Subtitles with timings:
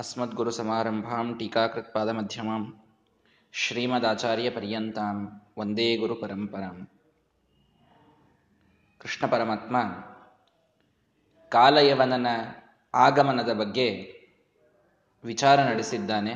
[0.00, 2.60] अस्मद्गुरुसमारम्भां टीकाकृत्पादमध्यमां
[3.54, 5.16] ಶ್ರೀಮದಾಚಾರ್ಯಪರ್ಯಂತಾಂ
[5.58, 6.76] ಒಂದೇ ಗುರು ಪರಂಪರಾಂ
[9.00, 9.76] ಕೃಷ್ಣ ಪರಮಾತ್ಮ
[11.52, 12.26] ಕಾಲಯವನನ
[12.94, 13.88] ಆಗಮನದ ಬಗ್ಗೆ
[15.24, 16.34] ವಿಚಾರ ನಡೆಸಿದ್ದಾನೆ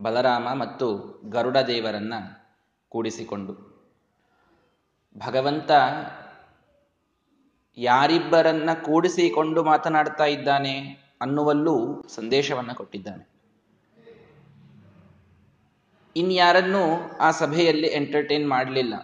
[0.00, 0.88] ಬಲರಾಮ ಮತ್ತು
[1.28, 2.14] ಗರುಡ ದೇವರನ್ನ
[2.92, 3.54] ಕೂಡಿಸಿಕೊಂಡು
[5.16, 5.70] ಭಗವಂತ
[7.78, 10.74] ಯಾರಿಬ್ಬರನ್ನ ಕೂಡಿಸಿಕೊಂಡು ಮಾತನಾಡ್ತಾ ಇದ್ದಾನೆ
[11.21, 13.29] ಅನ್ನುವಲ್ಲೂ ಸಂದೇಶವನ್ನು ಕೊಟ್ಟಿದ್ದಾನೆ.
[16.15, 18.97] ಇನ್ಯಾರನ್ನೂ ಆ ಸಭೆಯಲ್ಲಿ ಎಂಟರ್ಟೈನ್ ಮಾಡಲಿಲ್ಲ.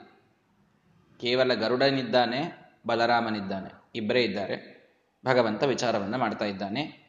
[1.20, 4.74] ಕೇವಲ ಗರುಡನಿದ್ದಾನೆ, ಬಲರಾಮನಿದ್ದಾನೆ, ಇಬ್ಬರೇ ಇದ್ದಾರೆ.
[5.26, 7.04] ಭಗವಂತ ವಿಚಾರವನ್ನು ಮಾಡ್ತಾ ಇದ್ದಾನೆ.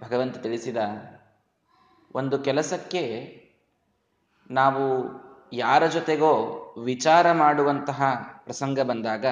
[0.00, 0.76] ಭಗವಂತ ತಿಳಿಸಿದ
[2.14, 3.34] ಒಂದು ಕೆಲಸಕ್ಕೆ
[4.50, 5.04] ನಾವು
[5.52, 6.32] ಯಾರ ಜೊತೆಗೋ
[6.84, 8.02] ವಿಚಾರ ಮಾಡುವಂತಹ
[8.44, 9.26] ಪ್ರಸಂಗ ಬಂದಾಗ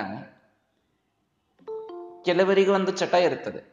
[2.25, 3.72] ಕೆಲವರಿಗೆ ಒಂದು ಚಟ ಇರುತ್ತದೆ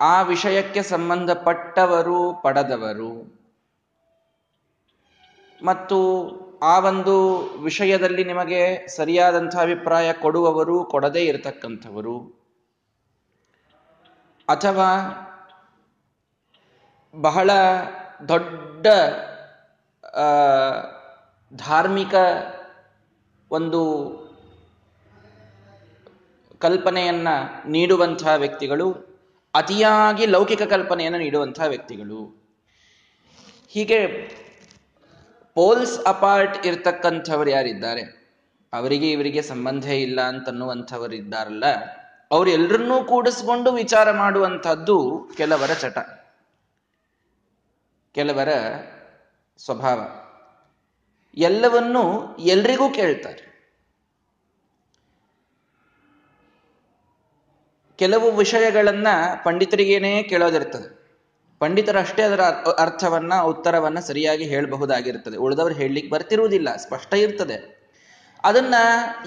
[0.00, 3.38] ಆ ವಿಷಯಕ್ಕೆ ಸಂಬಂಧಪಟ್ಟವರು ಪಡೆದವರು.
[5.64, 6.30] ಮತ್ತು
[6.62, 12.46] ಆ ಒಂದು ವಿಷಯದಲ್ಲಿ ನಿಮಗೆ ಸರಿಯಾದಂಥ ಅಭಿಪ್ರಾಯ ಕೊಡುವವರು ಕೊಡದೇ ಇರತಕ್ಕಂಥವರು.
[14.48, 15.12] ಅಥವಾ
[17.20, 17.50] ಬಹಳ
[18.28, 18.86] ದೊಡ್ಡ
[21.56, 22.14] ಧಾರ್ಮಿಕ
[23.50, 24.12] ಒಂದು
[26.58, 27.28] ಕಲ್ಪನೆಯನ್ನ
[27.66, 29.05] ನೀಡುವಂಥ ವ್ಯಕ್ತಿಗಳು
[29.56, 32.46] ಅತಿಯಾಗಿ ಲೌಕಿಕ ಕಲ್ಪನೆಯನ್ನು ನೀಡುವಂತಹ ವ್ಯಕ್ತಿಗಳು.
[33.68, 34.06] ಹೀಗೆ
[35.54, 38.26] ಪೋಲ್ಸ್ ಅಪಾರ್ಟ್ ಇರ್ತಕ್ಕಂಥವ್ರು ಯಾರಿದ್ದಾರೆ?
[38.72, 41.64] ಅವರಿಗೆ ಇವರಿಗೆ ಸಂಬಂಧ ಇಲ್ಲ ಅಂತನ್ನುವಂಥವರಿದ್ದಾರಲ್ಲ
[42.30, 45.98] ಅವ್ರು ಎಲ್ಲರನ್ನೂ ಕೂಡಿಸ್ಕೊಂಡು ವಿಚಾರ ಮಾಡುವಂಥದ್ದು ಕೆಲವರ ಚಟ.
[48.12, 48.48] ಕೆಲವರ
[49.58, 50.00] ಸ್ವಭಾವ.
[51.36, 53.55] ಎಲ್ಲವನ್ನೂ ಎಲ್ರಿಗೂ ಕೇಳ್ತಾರೆ.
[57.96, 59.06] ಕೆಲವು ವಿಷಯಗಳನ್ನ
[59.44, 61.06] ಪಂಡಿತರಿಗೇನೇ ಕೇಳೋದಿರ್ತದೆ.
[61.58, 62.40] ಪಂಡಿತರಷ್ಟೇ ಅದರ
[62.78, 65.36] ಅರ್ಥವನ್ನ, ಉತ್ತರವನ್ನ ಸರಿಯಾಗಿ ಹೇಳಬಹುದಾಗಿರ್ತದೆ.
[65.36, 67.76] ಉಳಿದವರು ಹೇಳಲಿಕ್ಕೆ ಬರ್ತಿರುವುದಿಲ್ಲ, ಸ್ಪಷ್ಟ ಇರ್ತದೆ.
[68.44, 68.74] ಅದನ್ನ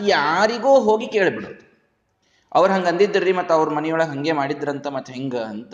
[0.06, 1.70] ಯಾರಿಗೋ ಹೋಗಿ ಕೇಳಿಬಿಡೋದು.
[2.52, 5.74] ಅವ್ರು ಹಂಗೆ ಅಂದಿದ್ರಿ ಮತ್ತು ಅವ್ರ ಮನೆಯೊಳಗೆ ಹಂಗೆ ಮಾಡಿದ್ರಂತ ಮತ್ತೆ ಹೆಂಗ ಅಂತ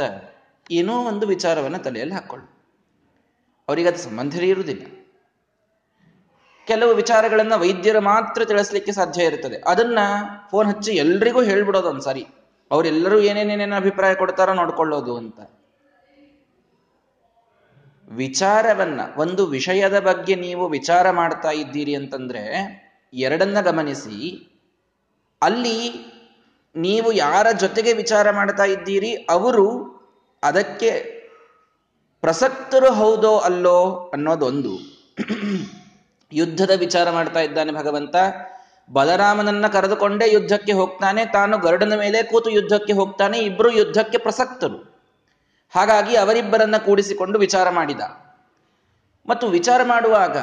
[0.71, 2.55] ಏನೋ ಒಂದು ವಿಚಾರವನ್ನ ತಲೆಯಲ್ಲಿ ಹಾಕ್ಕೊಳ್ಳಿ
[3.67, 4.85] ಅವರಿಗೆ ಅದು ಸಂಬಂಧವೇ ಇರುವುದಿಲ್ಲ.
[6.67, 9.61] ಕೆಲವು ವಿಚಾರಗಳನ್ನ ವೈದ್ಯರು ಮಾತ್ರ ತಿಳಿಸ್ಲಿಕ್ಕೆ ಸಾಧ್ಯ ಇರ್ತದೆ.
[9.67, 9.99] ಅದನ್ನ
[10.51, 12.25] ಫೋನ್ ಹಚ್ಚಿ ಎಲ್ರಿಗೂ ಹೇಳ್ಬಿಡೋದು ಒಂದ್ಸರಿ.
[12.71, 15.39] ಅವರೆಲ್ಲರೂ ಏನೇನೇನೇನು ಅಭಿಪ್ರಾಯ ಕೊಡ್ತಾರೋ ನೋಡ್ಕೊಳ್ಳೋದು ಅಂತ.
[18.11, 22.41] ವಿಚಾರವನ್ನ, ಒಂದು ವಿಷಯದ ಬಗ್ಗೆ ನೀವು ವಿಚಾರ ಮಾಡ್ತಾ ಇದ್ದೀರಿ ಅಂತಂದ್ರೆ,
[23.13, 24.47] ಎರಡನ್ನ ಗಮನಿಸಿ.
[25.41, 26.05] ಅಲ್ಲಿ
[26.75, 29.95] ನೀವು ಯಾರ ಜೊತೆಗೆ ವಿಚಾರ ಮಾಡ್ತಾ ಇದ್ದೀರಿ, ಅವರು
[30.43, 30.91] ಅದಕ್ಕೆ
[32.21, 34.95] ಪ್ರಸಕ್ತರು ಹೌದೋ ಅಲ್ಲೋ ಅನ್ನೋದೊಂದು.
[36.33, 38.15] ಯುದ್ಧದ ವಿಚಾರ ಮಾಡ್ತಾ ಇದ್ದಾನೆ ಭಗವಂತ.
[38.91, 41.25] ಬಲರಾಮನನ್ನ ಕರೆದುಕೊಂಡೇ ಯುದ್ಧಕ್ಕೆ ಹೋಗ್ತಾನೆ.
[41.25, 43.39] ತಾನು ಗರುಡನ ಮೇಲೆ ಕೂತು ಯುದ್ಧಕ್ಕೆ ಹೋಗ್ತಾನೆ.
[43.39, 44.95] ಇಬ್ರು ಯುದ್ಧಕ್ಕೆ ಪ್ರಸಕ್ತರು.
[45.75, 48.01] ಹಾಗಾಗಿ ಅವರಿಬ್ಬರನ್ನ ಕೂಡಿಸಿಕೊಂಡು ವಿಚಾರ ಮಾಡಿದ.
[49.29, 50.37] ಮತ್ತು ವಿಚಾರ ಮಾಡುವಾಗ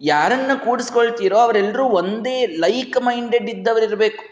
[0.00, 4.24] ಯಾರನ್ನ ಕೂಡಿಸ್ಕೊಳ್ತೀರೋ ಅವರೆಲ್ಲರೂ ಒಂದೇ ಲೈಕ್ ಮೈಂಡೆಡ್ ಇದ್ದವರಿರಬೇಕು.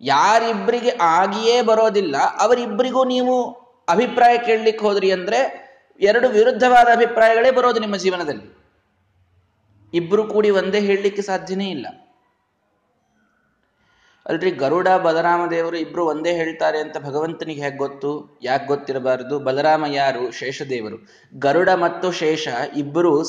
[0.00, 2.16] ಯಾರಿಬ್ಬರಿಗೆ ಆಗಿಯೇ ಬರೋದಿಲ್ಲ.
[2.38, 3.50] ಅವರಿಬ್ಬರಿಗೂ ನೀವು
[3.88, 5.62] ಅಭಿಪ್ರಾಯ ಕೇಳಲಿಕ್ಕೆ ಹೋದ್ರಿ ಅಂದ್ರೆ
[6.00, 8.61] ಎರಡು ವಿರುದ್ಧವಾದ ಅಭಿಪ್ರಾಯಗಳೇ ಬರೋದು ನಿಮ್ಮ ಜೀವನದಲ್ಲಿ.
[9.94, 11.86] ಇಬ್ರು ಕೂಡಿ ಒಂದೇ ಹೇಳಲಿಕ್ಕೆ ಸಾಧ್ಯನೇ ಇಲ್ಲ.
[14.26, 18.38] ಅಲ್ರಿ, ಗರುಡ, ಬಲರಾಮ ದೇವರು ಇಬ್ರು ಒಂದೇ ಹೇಳ್ತಾರೆ ಅಂತ ಭಗವಂತನಿಗೆ ಹೇಗೆ ಗೊತ್ತು?
[18.42, 19.38] ಯಾಕೆ ಗೊತ್ತಿರಬಾರದು?
[19.38, 20.30] ಬಲರಾಮ ಯಾರು?
[20.30, 21.08] ಶೇಷ ದೇವರು.
[21.38, 23.24] ಗರುಡ ಮತ್ತು ಶೇಷ ಇಬ್ಬರು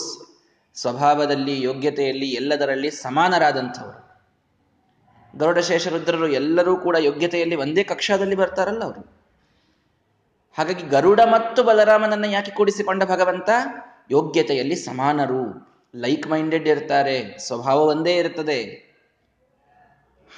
[0.76, 4.04] ಸ್ವಭಾವದಲ್ಲಿ, ಯೋಗ್ಯತೆಯಲ್ಲಿ ಎಲ್ಲದರಲ್ಲಿ ಸಮಾನರಾದಂಥವರು.
[5.38, 9.24] ಗರುಡ ಶೇಷರುದ್ರರು ಎಲ್ಲರೂ ಕೂಡ ಯೋಗ್ಯತೆಯಲ್ಲಿ ಒಂದೇ ಕಕ್ಷಾದಲ್ಲಿ ಬರ್ತಾರಲ್ಲ ಅವರು.
[10.58, 13.50] ಹಾಗಾಗಿ ಗರುಡ ಮತ್ತು ಬಲರಾಮನನ್ನ ಯಾಕೆ ಕೂಡಿಸಿಕೊಂಡ ಭಗವಂತ?
[14.12, 15.73] ಯೋಗ್ಯತೆಯಲ್ಲಿ ಸಮಾನರು.
[15.96, 18.64] ಲೈಕ್ ಮೈಂಡೆಡ್ ಇರ್ತಾರೆ, ಸ್ವಭಾವ ಒಂದೇ ಇರ್ತದೆ.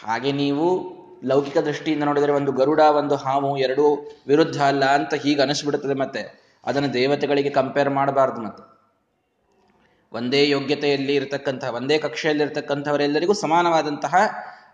[0.03, 5.93] ಹಾಗೆ ನೀವು ಲೌಕಿಕ ದೃಷ್ಟಿಯಿಂದ ನೋಡಿದರೆ ಒಂದು ಗರುಡ, ಒಂದು ಹಾವು ಎರಡೂ ವಿರುದ್ಧ ಅಲ್ಲ ಅಂತ ಹೀಗೆ ಅನಿಸ್ಬಿಡುತ್ತದೆ
[5.93, 6.55] ಮತ್ತೆ.
[6.65, 8.75] ಅದನ್ನು ದೇವತೆಗಳಿಗೆ ಕಂಪೇರ್ ಮಾಡಬಾರ್ದು ಮತ್ತೆ.
[10.11, 14.15] ಒಂದೇ ಯೋಗ್ಯತೆಯಲ್ಲಿ ಇರತಕ್ಕಂತಹ ಒಂದೇ ಕಕ್ಷೆಯಲ್ಲಿ ಇರತಕ್ಕಂಥವರೆಲ್ಲರಿಗೂ ಸಮಾನವಾದಂತಹ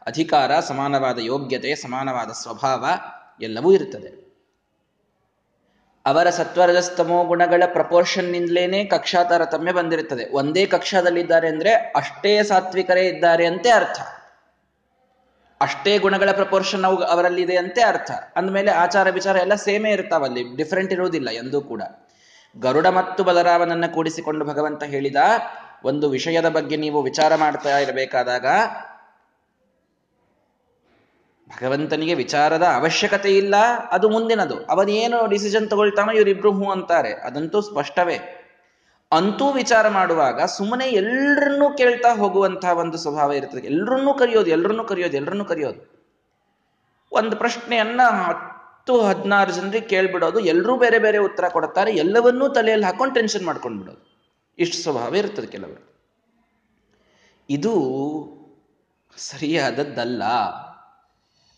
[0.07, 2.85] ಅಧಿಕಾರ, ಸಮಾನವಾದ ಯೋಗ್ಯತೆ, ಸಮಾನವಾದ ಸ್ವಭಾವ
[3.41, 4.30] ಎಲ್ಲವೂ ಇರುತ್ತದೆ
[6.05, 10.29] ಅವರ ಸತ್ವರಜಸ್ತಮೋ ಗುಣಗಳ ಪ್ರಪೋರ್ಷನ್ನಿಂದಲೇನೆ ಕಕ್ಷಾ ತಾರತಮ್ಯ ಬಂದಿರುತ್ತದೆ.
[10.31, 13.99] ಒಂದೇ ಕಕ್ಷಾದಲ್ಲಿದ್ದಾರೆ ಅಂದ್ರೆ ಅಷ್ಟೇ ಸಾತ್ವಿಕರೇ ಇದ್ದಾರೆ ಅಂತೆ ಅರ್ಥ.
[15.61, 18.11] ಅಷ್ಟೇ ಗುಣಗಳ ಪ್ರಪೋರ್ಷನ್ ಅವು ಅವರಲ್ಲಿ ಇದೆ ಅಂತೆ ಅರ್ಥ.
[18.11, 21.81] ಅಂದಮೇಲೆ ಆಚಾರ ವಿಚಾರ ಎಲ್ಲ ಸೇಮೇ ಇರ್ತಾವಲ್ಲಿ ಡಿಫರೆಂಟ್ ಇರುವುದಿಲ್ಲ ಎಂದೂ ಕೂಡ.
[22.59, 25.15] ಗರುಡ ಮತ್ತು ಬಲರಾಮನನ್ನ ಕೂಡಿಸಿಕೊಂಡು ಭಗವಂತ ಹೇಳಿದ,
[25.83, 28.45] ಒಂದು ವಿಷಯದ ಬಗ್ಗೆ ನೀವು ವಿಚಾರ ಮಾಡ್ತಾ ಇರಬೇಕಾದಾಗ
[31.55, 33.55] ಭಗವಂತನಿಗೆ ವಿಚಾರದ ಅವಶ್ಯಕತೆ ಇಲ್ಲ,
[33.91, 34.65] ಅದು ಮುಂದಿನದು.
[34.65, 37.13] ಅವನೇನು ಡಿಸಿಷನ್ ತಗೊಳ್ತಾನೋ ಇವರಿಬ್ರು ಹೂ ಅಂತಾರೆ.
[37.13, 38.37] ಅದಂತೂ ಸ್ಪಷ್ಟವೇ.
[39.11, 43.67] ಅಂತೂ ವಿಚಾರ ಮಾಡುವಾಗ ಸುಮ್ಮನೆ ಎಲ್ಲರನ್ನೂ ಕೇಳ್ತಾ ಹೋಗುವಂತಹ ಒಂದು ಸ್ವಭಾವ ಇರ್ತದೆ.
[43.67, 46.01] ಎಲ್ರನ್ನೂ ಕರೆಯೋದು ಎಲ್ಲರನ್ನೂ ಕರೆಯೋದು ಎಲ್ಲರನ್ನೂ ಕರೆಯೋದು.
[47.11, 53.45] ಒಂದು ಪ್ರಶ್ನೆಯನ್ನ ಹತ್ತು, ಹದಿನಾರು ಜನರಿಗೆ ಕೇಳ್ಬಿಡೋದು ಎಲ್ಲರೂ ಬೇರೆ ಬೇರೆ ಉತ್ತರ ಕೊಡ್ತಾರೆ, ಎಲ್ಲವನ್ನೂ ತಲೆಯಲ್ಲಿ ಹಾಕೊಂಡು ಟೆನ್ಷನ್
[53.45, 54.11] ಮಾಡ್ಕೊಂಡು ಬಿಡೋದು
[54.59, 55.91] ಇಷ್ಟು ಸ್ವಭಾವ ಇರ್ತದೆ ಕೆಲವರು.
[57.49, 57.73] ಇದು
[59.17, 60.23] ಸರಿಯಾದದ್ದಲ್ಲ.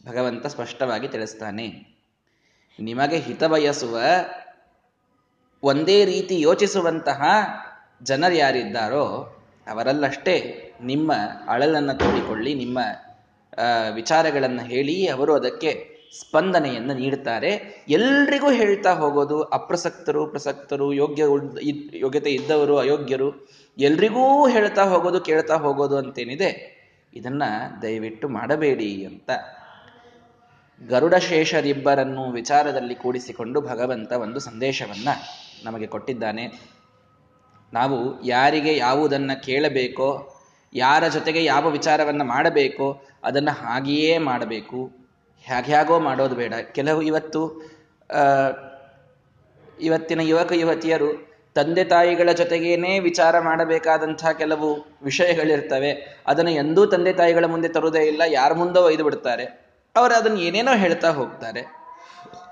[0.03, 1.67] ಭಗವಂತ ಸ್ಪಷ್ಟವಾಗಿ ತಿಳಿಸ್ತಾನೆ.
[2.79, 3.97] ನಿಮಗೆ ಹಿತ ಬಯಸುವ
[5.63, 7.21] ಒಂದೇ ರೀತಿ ಯೋಚಿಸುವಂತಹ
[8.03, 9.05] ಜನರು ಯಾರಿದ್ದಾರೋ
[9.67, 10.35] ಅವರಲ್ಲಷ್ಟೇ
[10.83, 11.11] ನಿಮ್ಮ
[11.47, 12.79] ಅಳಲನ್ನು ತೋಡಿಕೊಳ್ಳಿ, ನಿಮ್ಮ
[13.93, 15.71] ವಿಚಾರಗಳನ್ನು ಹೇಳಿ ಅವರು ಅದಕ್ಕೆ
[16.19, 17.51] ಸ್ಪಂದನೆಯನ್ನು ನೀಡುತ್ತಾರೆ
[17.89, 21.23] ಎಲ್ರಿಗೂ ಹೇಳ್ತಾ ಹೋಗೋದು ಅಪ್ರಸಕ್ತರು, ಪ್ರಸಕ್ತರು, ಯೋಗ್ಯ
[21.99, 23.29] ಯೋಗ್ಯತೆ ಇದ್ದವರು, ಅಯೋಗ್ಯರು,
[23.77, 26.51] ಎಲ್ರಿಗೂ ಹೇಳ್ತಾ ಹೋಗೋದು, ಕೇಳ್ತಾ ಹೋಗೋದು ಅಂತೇನಿದೆ.
[27.13, 27.43] ಇದನ್ನ
[27.81, 29.31] ದಯವಿಟ್ಟು ಮಾಡಬೇಡಿ ಅಂತ
[30.79, 35.07] ಗರುಡ ಶೇಷರಿಬ್ಬರನ್ನು ವಿಚಾರದಲ್ಲಿ ಕೂಡಿಸಿಕೊಂಡು ಭಗವಂತ ಒಂದು ಸಂದೇಶವನ್ನ
[35.63, 36.73] ನಮಗೆ ಕೊಟ್ಟಿದ್ದಾನೆ.
[37.73, 40.39] ನಾವು ಯಾರಿಗೆ ಯಾವುದನ್ನ ಕೇಳಬೇಕೋ,
[40.73, 44.91] ಯಾರ ಜೊತೆಗೆ ಯಾವ ವಿಚಾರವನ್ನ ಮಾಡಬೇಕೋ ಅದನ್ನ ಹಾಗೆಯೇ ಮಾಡಬೇಕು.
[45.45, 46.53] ಹ್ಯಾಗ್ಯಾಗೋ ಮಾಡೋದು ಬೇಡ.
[46.53, 47.61] ಕೆಲವು ಇವತ್ತು
[49.81, 56.21] ಇವತ್ತಿನ ಯುವಕ ಯುವತಿಯರು ತಂದೆ ತಾಯಿಗಳ ಜೊತೆಗೇನೆ ವಿಚಾರ ಮಾಡಬೇಕಾದಂತಹ ಕೆಲವು ವಿಷಯಗಳಿರ್ತವೆ.
[56.27, 59.62] ಅದನ್ನು ಎಂದೂ ತಂದೆ ತಾಯಿಗಳ ಮುಂದೆ ತರುವುದೇ ಇಲ್ಲ, ಯಾರ ಮುಂದೋ ಒಯ್ದು ಬಿಡ್ತಾರೆ.
[59.95, 61.61] ಅವರು ಅದನ್ನು ಏನೇನೋ ಹೇಳ್ತಾ ಹೋಗ್ತಾರೆ.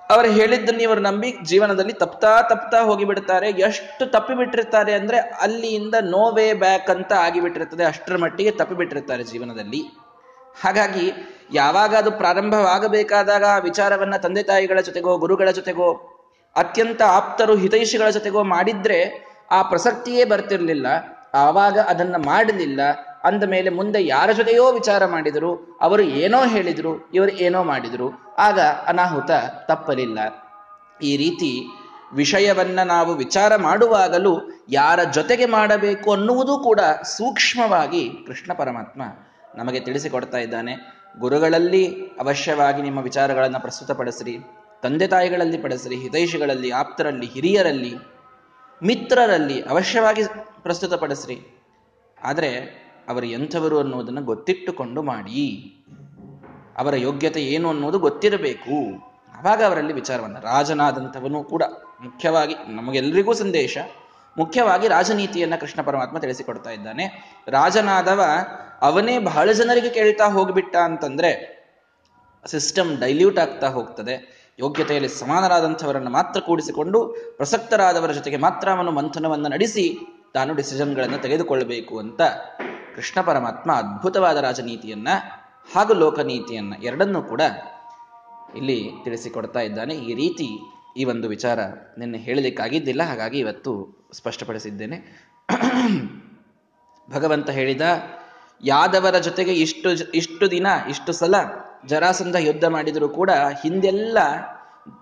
[0.10, 3.50] ಅವರು ಹೇಳಿದ್ದನ್ನು ಇವರು ನಂಬಿ ಜೀವನದಲ್ಲಿ ತಪ್ತಾ ತಪ್ತಾ ಹೋಗಿಬಿಡ್ತಾರೆ.
[3.50, 7.84] ಎಷ್ಟು ತಪ್ಪಿಬಿಟ್ಟಿರ್ತಾರೆ ಅಂದ್ರೆ ಅಲ್ಲಿಯಿಂದ ನೋ ವೇ ಬ್ಯಾಕ್ ಅಂತ ಆಗಿಬಿಟ್ಟಿರ್ತದೆ.
[7.84, 9.82] ಅಷ್ಟರ ಮಟ್ಟಿಗೆ ತಪ್ಪಿಬಿಟ್ಟಿರ್ತಾರೆ ಜೀವನದಲ್ಲಿ.
[10.62, 11.14] ಹಾಗಾಗಿ
[11.54, 15.94] ಯಾವಾಗ ಅದು ಪ್ರಾರಂಭವಾಗಬೇಕಾದಾಗ ಆ ವಿಚಾರವನ್ನ ತಂದೆ ತಾಯಿಗಳ ಜೊತೆಗೋ, ಗುರುಗಳ ಜೊತೆಗೋ,
[16.56, 20.88] ಅತ್ಯಂತ ಆಪ್ತರು, ಹಿತೈಷಿಗಳ ಜೊತೆಗೋ ಮಾಡಿದ್ರೆ ಆ ಪ್ರಸಕ್ತಿಯೇ ಬರ್ತಿರ್ಲಿಲ್ಲ.
[21.34, 22.82] ಆವಾಗ ಅದನ್ನ ಮಾಡಲಿಲ್ಲ.
[23.24, 28.36] ಅಂದ ಮೇಲೆ ಮುಂದೆ ಯಾರ ಜೊತೆಯೋ ವಿಚಾರ ಮಾಡಿದರು ಅವರು ಏನೋ ಹೇಳಿದರು, ಇವರು ಏನೋ ಮಾಡಿದರು.
[28.38, 29.32] ಆಗ ಅನಾಹುತ
[29.68, 30.20] ತಪ್ಪಲಿಲ್ಲ.
[31.04, 31.78] ಈ ರೀತಿ
[32.14, 34.40] ವಿಷಯವನ್ನ ನಾವು ವಿಚಾರ ಮಾಡುವಾಗಲೂ
[34.70, 39.02] ಯಾರ ಜೊತೆಗೆ ಮಾಡಬೇಕು ಅನ್ನುವುದು ಕೂಡ ಸೂಕ್ಷ್ಮವಾಗಿ ಕೃಷ್ಣ ಪರಮಾತ್ಮ
[39.56, 41.02] ನಮಗೆ ತಿಳಿಸಿಕೊಡ್ತಾ ಇದ್ದಾನೆ.
[41.20, 44.38] ಗುರುಗಳಲ್ಲಿ ಅವಶ್ಯವಾಗಿ ನಿಮ್ಮ ವಿಚಾರಗಳನ್ನು ಪ್ರಸ್ತುತಪಡಿಸ್ರಿ.
[44.84, 47.96] ತಂದೆ ತಾಯಿಗಳಲ್ಲಿ ಪಡಿಸ್ರಿ, ಹಿತೈಷಿಗಳಲ್ಲಿ, ಆಪ್ತರಲ್ಲಿ, ಹಿರಿಯರಲ್ಲಿ,
[48.84, 50.24] ಮಿತ್ರರಲ್ಲಿ ಅವಶ್ಯವಾಗಿ
[50.64, 51.68] ಪ್ರಸ್ತುತಪಡಿಸ್ರಿ.
[52.24, 55.78] ಆದರೆ ಅವರು ಎಂಥವರು ಅನ್ನೋದನ್ನು ಗೊತ್ತಿಟ್ಟುಕೊಂಡು ಮಾಡಿ.
[56.78, 59.00] ಅವರ ಯೋಗ್ಯತೆ ಏನು ಅನ್ನೋದು ಗೊತ್ತಿರಬೇಕು.
[59.40, 61.64] ಆವಾಗ ಅವರಲ್ಲಿ ವಿಚಾರವನ್ನು ರಾಜನಾದಂಥವನು ಕೂಡ
[62.02, 63.78] ಮುಖ್ಯವಾಗಿ ನಮಗೆಲ್ಲರಿಗೂ ಸಂದೇಶ.
[64.38, 67.36] ಮುಖ್ಯವಾಗಿ ರಾಜನೀತಿಯನ್ನ ಕೃಷ್ಣ ಪರಮಾತ್ಮ ತಿಳಿಸಿಕೊಡ್ತಾ ಇದ್ದಾನೆ.
[67.48, 68.24] ರಾಜನಾದವ
[68.82, 71.62] ಅವನೇ ಬಹಳ ಜನರಿಗೆ ಕೇಳ್ತಾ ಹೋಗ್ಬಿಟ್ಟ ಅಂತಂದ್ರೆ
[72.46, 74.42] ಸಿಸ್ಟಮ್ ಡೈಲ್ಯೂಟ್ ಆಗ್ತಾ ಹೋಗ್ತದೆ.
[74.60, 80.00] ಯೋಗ್ಯತೆಯಲ್ಲಿ ಸಮಾನರಾದಂಥವರನ್ನು ಮಾತ್ರ ಕೂಡಿಸಿಕೊಂಡು ಪ್ರಸಕ್ತರಾದವರ ಜೊತೆಗೆ ಮಾತ್ರ ಅವನು ಮಂಥನವನ್ನು ನಡೆಸಿ
[80.34, 82.22] ತಾನು ಡಿಸಿಷನ್ಗಳನ್ನು ತೆಗೆದುಕೊಳ್ಳಬೇಕು ಅಂತ
[82.96, 85.08] ಕೃಷ್ಣ ಪರಮಾತ್ಮ ಅದ್ಭುತವಾದ ರಾಜನೀತಿಯನ್ನ
[85.76, 87.42] ಹಾಗೂ ಲೋಕನೀತಿಯನ್ನ ಎರಡನ್ನೂ ಕೂಡ
[88.58, 89.96] ಇಲ್ಲಿ ತಿಳಿಸಿಕೊಡ್ತಾ ಇದ್ದಾನೆ.
[89.96, 90.48] ಈ ರೀತಿ
[90.98, 91.60] ಈ ಒಂದು ವಿಚಾರ
[91.98, 93.04] ನಿನ್ನೆ ಹೇಳಲಿಕ್ಕಾಗಿದ್ದಿಲ್ಲ.
[93.04, 93.72] ಹಾಗಾಗಿ ಇವತ್ತು
[94.14, 94.98] ಸ್ಪಷ್ಟಪಡಿಸಿದ್ದೇನೆ.
[97.12, 97.82] ಭಗವಂತ ಹೇಳಿದ,
[98.64, 101.36] ಯಾದವರ ಜೊತೆಗೆ ಇಷ್ಟು ಇಷ್ಟು ದಿನ, ಇಷ್ಟು ಸಲ
[101.86, 103.30] ಜರಾಸಂಧ ಯುದ್ಧ ಮಾಡಿದರೂ ಕೂಡ
[103.62, 104.18] ಹಿಂದೆಲ್ಲ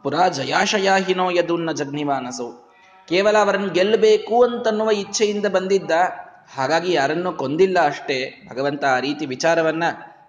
[0.03, 2.69] ಪುರಾ ಜಯಾಶಯಾಹಿನೋ ಯದುನ್ನ ಜಗ್ನಿವಾನಸು.
[3.07, 5.91] ಕೇವಲ ಅವರನ್ನು ಗೆಲ್ಲಬೇಕು ಅಂತನ್ನುವ ಇಚ್ಛೆಯಿಂದ ಬಂದಿದ್ದ
[6.55, 8.47] ಹಾಗಾಗಿ ಯಾರನ್ನೂ ಕೊಂದಿಲ್ಲ ಅಷ್ಟೇ.
[8.51, 9.83] ಭಗವಂತ ಆ ರೀತಿ ವಿಚಾರವನ್ನ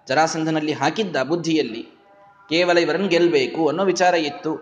[0.07, 1.83] ಜರಾಸಂಧನಲ್ಲಿ ಹಾಕಿದ್ದ ಬುದ್ಧಿಯಲ್ಲಿ
[2.49, 4.55] ಕೇವಲ ಇವರನ್ನು ಗೆಲ್ಲಬೇಕು ಅನ್ನೋ ವಿಚಾರ ಇತ್ತು.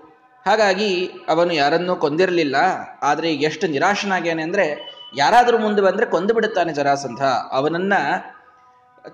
[0.45, 2.55] ಹಾಗಾಗಿ ಅವನು ಯಾರನ್ನೂ ಕೊಂದಿರಲಿಲ್ಲ.
[3.01, 7.23] ಆದರೆ ಎಷ್ಟು ನಿರಾಶನಾಗ್ಯಾನೆ ಅಂದರೆ ಯಾರಾದರೂ ಮುಂದೆ ಬಂದ್ರೆ ಕೊಂದು ಬಿಡುತ್ತಾನೆ ಜರಾಸಂಧ.
[7.51, 7.93] ಅವನನ್ನ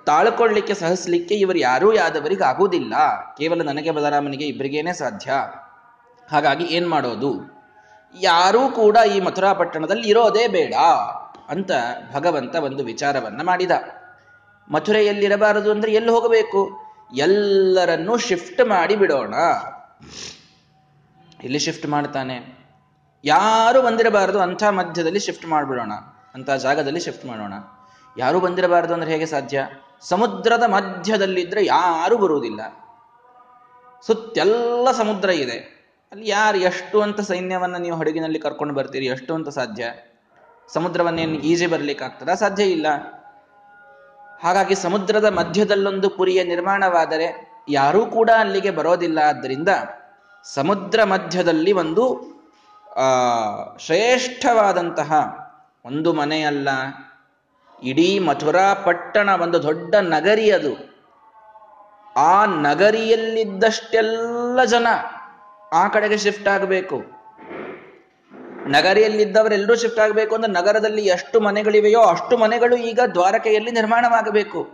[0.05, 2.93] ತಾಳ್ಕೊಳ್ಳಿಕ್ಕೆ ಸಹಿಸಲಿಕ್ಕೆ ಇವರು ಯಾರೂ ಯಾದವರಿಗೆ ಆಗುವುದಿಲ್ಲ.
[3.37, 5.31] ಕೇವಲ ನನಗೆ ಬಲರಾಮನಿಗೆ ಇಬ್ಬರಿಗೇನೆ ಸಾಧ್ಯ.
[6.31, 7.55] ಹಾಗಾಗಿ ಏನ್ ಮಾಡೋದು?
[8.21, 10.73] ಯಾರೂ ಕೂಡ ಈ ಮಥುರಾ ಪಟ್ಟಣದಲ್ಲಿ ಇರೋದೇ ಬೇಡ.
[11.49, 11.71] ಅಂತ
[12.13, 13.71] ಭಗವಂತ ಒಂದು ವಿಚಾರವನ್ನ ಮಾಡಿದ.
[14.71, 16.81] ಮಥುರೆಯಲ್ಲಿರಬಾರದು ಅಂದ್ರೆ ಎಲ್ಲಿ ಹೋಗಬೇಕು?
[17.15, 19.33] ಎಲ್ಲರನ್ನೂ ಶಿಫ್ಟ್ ಮಾಡಿ ಬಿಡೋಣ.
[21.43, 22.65] ಇಲ್ಲಿ ಶಿಫ್ಟ್ ಮಾಡ್ತಾನೆ?
[23.25, 25.91] ಯಾರು ಬಂದಿರಬಾರದು ಅಂಥ ಮಧ್ಯದಲ್ಲಿ ಶಿಫ್ಟ್ ಮಾಡಿಬಿಡೋಣ.
[26.33, 27.53] ಅಂತ ಜಾಗದಲ್ಲಿ ಶಿಫ್ಟ್ ಮಾಡೋಣ.
[28.17, 29.67] ಯಾರು ಬಂದಿರಬಾರದು ಅಂದ್ರೆ ಹೇಗೆ ಸಾಧ್ಯ?
[30.01, 32.61] ಸಮುದ್ರದ ಮಧ್ಯದಲ್ಲಿದ್ರೆ ಯಾರು ಬರುವುದಿಲ್ಲ.
[34.07, 35.75] ಸುತ್ತೆಲ್ಲ ಸಮುದ್ರ ಇದೆ.
[36.11, 39.89] ಅಲ್ಲಿ ಯಾರು ಎಷ್ಟು ಅಂತ ಸೈನ್ಯವನ್ನ ನೀವು ಹಡಗಿನಲ್ಲಿ ಕರ್ಕೊಂಡು ಬರ್ತೀರಿ, ಎಷ್ಟು ಅಂತ ಸಾಧ್ಯ?
[40.73, 42.29] ಸಮುದ್ರವನ್ನೇನು ಈಜಿ ಬರ್ಲಿಕ್ಕಾಗ್ತದ?
[42.29, 42.87] ಸಾಧ್ಯ ಇಲ್ಲ.
[44.43, 49.19] ಹಾಗಾಗಿ ಸಮುದ್ರದ ಮಧ್ಯದಲ್ಲೊಂದು ಪುರಿಯ ನಿರ್ಮಾಣವಾದರೆ ಯಾರೂ ಕೂಡ ಅಲ್ಲಿಗೆ ಬರೋದಿಲ್ಲ.
[49.27, 49.69] ಆದ್ದರಿಂದ
[50.43, 52.21] ಸಮುದ್ರ ಮಧ್ಯದಲ್ಲಿ ಒಂದು,
[52.95, 53.01] ಆ,
[53.77, 55.37] ಶ್ರೇಷ್ಠವಾದಂತಹ
[55.85, 56.69] ಒಂದು ಮನೆಯಲ್ಲ.
[57.83, 60.95] ಇಡೀ ಮಥುರಾ ಪಟ್ಟಣ ಒಂದು ದೊಡ್ಡ ನಗರಿ ಅದು.
[62.17, 64.87] ಆ ನಗರಿಯಲ್ಲಿದ್ದಷ್ಟೆಲ್ಲ ಜನ
[65.73, 67.14] ಆ ಕಡೆಗೆ ಶಿಫ್ಟ್ ಆಗಬೇಕು.
[68.65, 74.67] ನಗರಿಯಲ್ಲಿದ್ದವರೆಲ್ಲರೂ ಶಿಫ್ಟ್ ಆಗಬೇಕು ಅಂದ್ರೆ ನಗರದಲ್ಲಿ ಎಷ್ಟು ಮನೆಗಳಿವೆಯೋ ಅಷ್ಟು ಮನೆಗಳು ಈಗ ದ್ವಾರಕೆಯಲ್ಲಿ ನಿರ್ಮಾಣವಾಗಬೇಕು.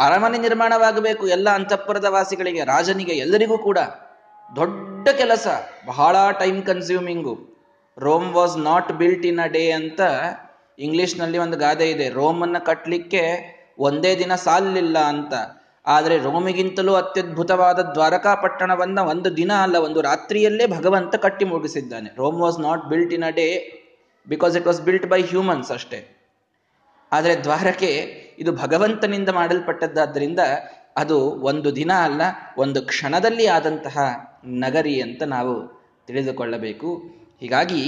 [0.00, 3.78] ಅರಮನೆ ನಿರ್ಮಾಣವಾಗಬೇಕು ಎಲ್ಲ ಅಂತಃಪುರದ ವಾಸಿಗಳಿಗೆ, ರಾಜನಿಗೆ ಎಲ್ಲರಿಗೂ ಕೂಡ.
[4.56, 5.46] ದೊಡ್ಡ ಕೆಲಸ,
[5.86, 7.56] ಬಹಳ time consuming
[7.98, 10.00] Rome was not built in a day ಅಂತ
[10.78, 12.08] ಇಂಗ್ಲಿಷ್ನಲ್ಲಿ ಒಂದು ಗಾದೆ ಇದೆ.
[12.08, 13.22] ರೋಮನ್ನು ಕಟ್ಟಲಿಕ್ಕೆ
[13.78, 15.34] ಒಂದೇ ದಿನ ಸಾಲಿಲ್ಲ ಅಂತ.
[15.86, 22.08] ಆದರೆ ರೋಮಿಗಿಂತಲೂ ಅತ್ಯದ್ಭುತವಾದ ದ್ವಾರಕಾ ಪಟ್ಟಣವನ್ನು ಒಂದು ದಿನ ಅಲ್ಲ, ಒಂದು ರಾತ್ರಿಯಲ್ಲೇ ಭಗವಂತ ಕಟ್ಟಿ ಮುಗಿಸಿದ್ದಾನೆ.
[22.22, 23.46] Rome was not built in a day
[24.26, 26.00] because it was built by humans ಅಷ್ಟೇ.
[27.12, 27.92] ಆದರೆ ದ್ವಾರಕೆ
[28.42, 30.40] ಇದು ಭಗವಂತನಿಂದ ಮಾಡಲ್ಪಟ್ಟದ್ದಾದ್ದರಿಂದ
[31.02, 31.18] ಅದು
[31.50, 32.22] ಒಂದು ದಿನ ಅಲ್ಲ,
[32.64, 33.96] ಒಂದು ಕ್ಷಣದಲ್ಲಿ ಆದಂತಹ
[34.64, 35.54] ನಗರಿ ಅಂತ ನಾವು
[36.08, 36.90] ತಿಳಿದುಕೊಳ್ಳಬೇಕು.
[37.42, 37.82] ಹೀಗಾಗಿ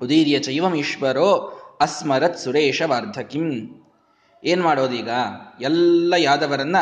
[0.00, 1.28] ಉದೀರ್ಯ ಚೈವಮೀಶ್ವರೋ
[1.86, 3.48] ಅಸ್ಮರತ್ ಸುರೇಶ ವಾರ್ಧಕಿಂ.
[4.44, 5.08] ಏನ್ ಮಾಡೋದೀಗ
[5.60, 6.76] ಎಲ್ಲ ಯಾದವರನ್ನ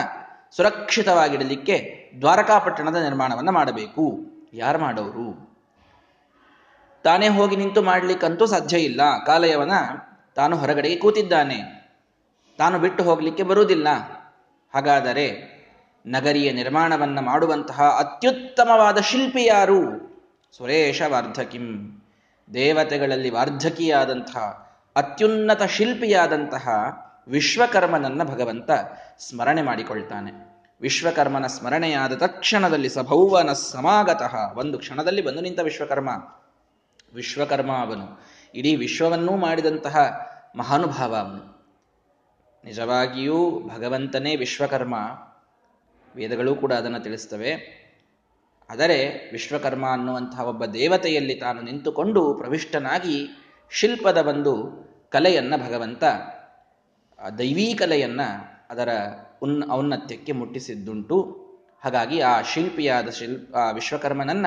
[0.57, 4.19] ಸುರಕ್ಷಿತವಾಗಿಡಲಿಕ್ಕೆ ದ್ವಾರಕಾಪಟ್ಟಣದ ನಿರ್ಮಾಣವನ್ನ ಮಾಡಬೇಕು.
[4.55, 5.49] ಯಾರು ಮಾಡೋರು?
[7.05, 9.25] ತಾನೇ ಹೋಗಿ ನಿಂತು ಮಾಡ್ಲಿಕ್ಕಂತೂ ಸಾಧ್ಯ ಇಲ್ಲ.
[9.27, 9.71] ಕಾಲಯವನ
[10.35, 11.89] ತಾನು ಹೊರಗಡೆಗೆ ಕೂತಿದ್ದಾನೆ.
[12.59, 13.89] ತಾನು ಬಿಟ್ಟು ಹೋಗಲಿಕ್ಕೆ ಬರುವುದಿಲ್ಲ.
[14.75, 15.59] ಹಾಗಾದರೆ
[16.07, 20.09] ನಗರಿಯ ನಿರ್ಮಾಣವನ್ನು ಮಾಡುವಂತಹ ಅತ್ಯುತ್ತಮವಾದ ಶಿಲ್ಪಿ ಯಾರು?
[20.57, 21.99] ಸುರೇಶ ವಾರ್ಧಕಿಂ.
[22.55, 26.69] ದೇವತೆಗಳಲ್ಲಿ ವಾರ್ಧಕಿಯಾದಂತಹ, ಅತ್ಯುನ್ನತ ಶಿಲ್ಪಿಯಾದಂತಹ
[27.29, 28.71] ವಿಶ್ವಕರ್ಮನನ್ನ ಭಗವಂತ
[29.19, 30.49] ಸ್ಮರಣೆ ಮಾಡಿಕೊಳ್ತಾನೆ.
[30.81, 36.09] ವಿಶ್ವಕರ್ಮನ ಸ್ಮರಣೆಯಾದ ತಕ್ಷಣದಲ್ಲಿ ಸಭೌವನ ಸಮಾಗತಃ ಒಂದು ಕ್ಷಣದಲ್ಲಿ ಬಂದು ನಿಂತ ವಿಶ್ವಕರ್ಮ.
[37.15, 38.27] ವಿಶ್ವಕರ್ಮ ಅವನು.
[38.55, 41.69] ಇಡೀ ವಿಶ್ವವನ್ನೂ ಮಾಡಿದಂತಹ ಮಹಾನುಭಾವ ಅವನು.
[42.65, 44.95] ನಿಜವಾಗಿಯೂ ಭಗವಂತನೇ ವಿಶ್ವಕರ್ಮ.
[46.17, 47.79] ವೇದಗಳು ಕೂಡ ಅದನ್ನು ತಿಳಿಸ್ತವೆ.
[48.71, 53.29] ಆದರೆ ವಿಶ್ವಕರ್ಮ ಅನ್ನುವಂತಹ ಒಬ್ಬ ದೇವತೆಯಲ್ಲಿ ತಾನು ನಿಂತುಕೊಂಡು ಪ್ರವಿಷ್ಟನಾಗಿ
[53.71, 56.05] ಶಿಲ್ಪದ ಒಂದು ಕಲೆಯನ್ನ ಭಗವಂತ
[57.39, 58.89] ದೈವೀ ಕಲೆಯನ್ನು ಅದರ
[59.43, 61.49] ಉನ್, ಔನ್ನತ್ಯಕ್ಕೆ ಮುಟ್ಟಿಸಿದ್ದುಂಟು.
[61.85, 64.47] ಹಾಗಾಗಿ ಆ ಶಿಲ್ಪಿಯಾದ ಶಿಲ್ಪ, ಆ ವಿಶ್ವಕರ್ಮನನ್ನ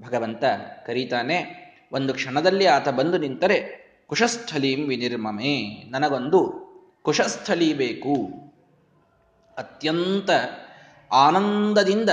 [0.00, 0.44] ಭಗವಂತ
[0.86, 1.64] ಕರೀತಾನೆ.
[1.92, 6.64] ಒಂದು ಕ್ಷಣದಲ್ಲಿ ಆತ ಬಂದು ನಿಂತರೆ ಕುಶಸ್ಥಲೀಂ ವಿನಿರ್ಮಮೆ, ನನಗೊಂದು
[7.02, 8.30] ಕುಶಸ್ಥಲಿ ಬೇಕು.
[9.58, 10.30] ಅತ್ಯಂತ
[11.12, 12.10] ಆನಂದದಿಂದ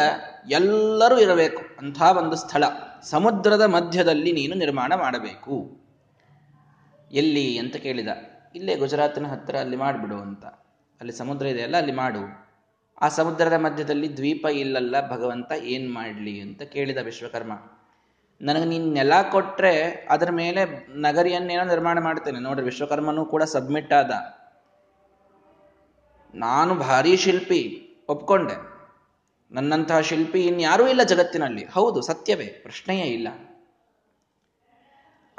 [0.49, 1.63] ಎಲ್ಲರೂ ಇರಬೇಕು.
[1.79, 2.63] ಅಂಥ ಒಂದು ಸ್ಥಳ.
[3.03, 5.81] ಸಮುದ್ರದ ಮಧ್ಯದಲ್ಲಿ ನೀನು ನಿರ್ಮಾಣ ಮಾಡಬೇಕು.
[7.11, 8.07] ಎಲ್ಲಿ ಅಂತ ಕೇಳಿದ.
[8.55, 10.45] ಇಲ್ಲೇ ಗುಜರಾತ್ನ ಹತ್ತಿರ ಅಲ್ಲಿ ಮಾಡಿಬಿಡು ಅಂತ.
[10.99, 12.51] ಅಲ್ಲಿ ಸಮುದ್ರ ಇದೆಯಲ್ಲ ಅಲ್ಲಿ ಮಾಡು.
[13.01, 17.51] ಆ ಸಮುದ್ರದ ಮಧ್ಯದಲ್ಲಿ ದ್ವೀಪ ಇಲ್ಲಲ್ಲ, ಭಗವಂತ ಏನು ಮಾಡಲಿ ಅಂತ ಕೇಳಿದ ವಿಶ್ವಕರ್ಮ.
[18.41, 22.39] ನನಗೆ ನೀನು ನೆಲ ಕೊಟ್ರೆ ಅದರ ಮೇಲೆ ನಗರಿಯನ್ನೇನೋ ನಿರ್ಮಾಣ ಮಾಡ್ತೇನೆ.
[22.39, 24.11] ನೋಡ್ರಿ, ವಿಶ್ವಕರ್ಮನೂ ಕೂಡ ಸಬ್ಮಿಟ್ ಆದ.
[26.35, 28.71] ನಾನು ಭಾರಿ ಶಿಲ್ಪಿ, ಒಪ್ಕೊಂಡೆ.
[29.51, 31.65] ನನ್ನಂತಹ ಶಿಲ್ಪಿ ಇನ್ಯಾರೂ ಇಲ್ಲ ಜಗತ್ತಿನಲ್ಲಿ.
[31.65, 33.27] ಹೌದು, ಸತ್ಯವೇ, ಪ್ರಶ್ನೆಯೇ ಇಲ್ಲ.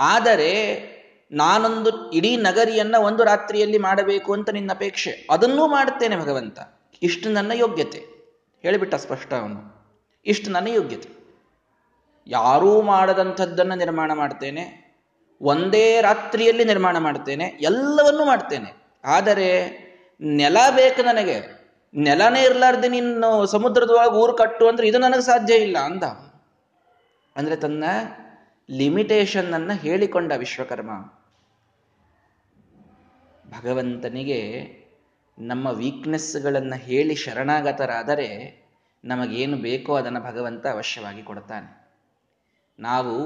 [0.01, 0.92] ಆದರೆ
[1.33, 5.27] ನಾನೊಂದು ಇಡೀ ನಗರಿಯನ್ನ ಒಂದು ರಾತ್ರಿಯಲ್ಲಿ ಮಾಡಬೇಕು ಅಂತ ನಿನ್ನ ಅಪೇಕ್ಷೆ.
[5.31, 6.59] ಅದನ್ನೂ ಮಾಡುತ್ತೇನೆ ಭಗವಂತ.
[7.03, 7.99] ಇಷ್ಟು ನನ್ನ ಯೋಗ್ಯತೆ.
[8.63, 9.83] ಹೇಳಿಬಿಟ್ಟ ಸ್ಪಷ್ಟ ಅವನು
[10.27, 11.09] ಇಷ್ಟು ನನ್ನ ಯೋಗ್ಯತೆ.
[12.27, 14.95] ಯಾರೂ ಮಾಡದಂಥದ್ದನ್ನು ನಿರ್ಮಾಣ ಮಾಡ್ತೇನೆ.
[15.41, 17.45] ಒಂದೇ ರಾತ್ರಿಯಲ್ಲಿ ನಿರ್ಮಾಣ ಮಾಡ್ತೇನೆ.
[17.45, 18.83] ಎಲ್ಲವನ್ನೂ ಮಾಡ್ತೇನೆ.
[19.05, 19.83] ಆದರೆ
[20.21, 21.63] ನೆಲ ಬೇಕು ನನಗೆ.
[21.95, 26.03] ನೆಲನೇ ಇರಲಾರ್ದೆ ನೀನು ಸಮುದ್ರದೊಳಗೆ ಊರು ಕಟ್ಟು ಅಂದ್ರೆ ಇದು ನನಗೆ ಸಾಧ್ಯ ಇಲ್ಲ ಅಂದ.
[27.37, 27.85] ಅಂದ್ರೆ ತನ್ನ
[28.71, 30.91] ಲಿಮಿಟೇಷನ್ ಅನ್ನ ಹೇಳಿಕೊಂಡ ವಿಶ್ವಕರ್ಮ.
[33.53, 34.41] ಭಗವಂತನಿಗೆ
[35.39, 38.29] ನಮ್ಮ ವೀಕ್ನೆಸ್ಗಳನ್ನು ಹೇಳಿ ಶರಣಾಗತರಾದರೆ
[39.05, 41.69] ನಮಗೇನು ಬೇಕೋ ಅದನ್ನು ಭಗವಂತ ಅವಶ್ಯವಾಗಿ ಕೊಡ್ತಾನೆ.
[42.79, 43.17] ನಾವು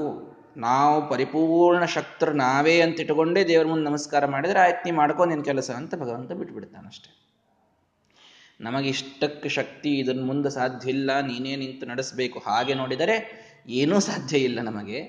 [0.58, 5.70] ನಾವು ಪರಿಪೂರ್ಣ ಶಕ್ತರು ನಾವೇ ಅಂತ ಇಟ್ಟುಕೊಂಡೇ ದೇವರ ಮುಂದೆ ನಮಸ್ಕಾರ ಮಾಡಿದರೆ ಆಯ್ತು, ನೀ ಮಾಡ್ಕೊ ನಿನ್ನ ಕೆಲಸ
[5.70, 7.10] ಅಂತ ಭಗವಂತ ಬಿಟ್ಬಿಡ್ತಾನಷ್ಟೆ
[8.60, 13.16] ನಮಗಿಷ್ಟಕ್ಕೆ ಶಕ್ತಿ ಇದನ್ನು ಮುಂದೆ ಸಾಧ್ಯ ಇಲ್ಲ, ನೀನೇ ನಿಂತು ನಡೆಸಬೇಕು, ಹಾಗೆ ನೋಡಿದರೆ
[13.80, 15.00] ಏನೂ ಸಾಧ್ಯ ಇಲ್ಲ ನಮಗೆ.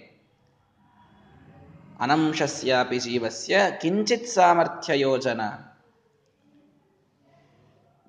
[1.99, 5.41] ಅನಂಶಸ್ಯಾಪಿ ಜೀವಸ್ಯ ಕಿಂಚಿತ್ ಸಾಮರ್ಥ್ಯ ಯೋಜನ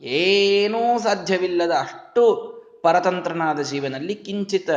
[0.00, 4.70] ಏನೂ ಸಾಧ್ಯವಿಲ್ಲದ ಅಷ್ಟು ಪರತಂತ್ರನಾದ ಜೀವನಲ್ಲಿ ಕಿಂಚಿತ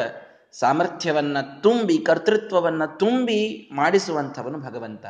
[0.52, 5.06] ಸಾಮರ್ಥ್ಯವನ್ನ ತುಂಬಿ, ಕರ್ತೃತ್ವವನ್ನ ತುಂಬಿ ಮಾಡಿಸುವಂಥವನು ಭಗವಂತ.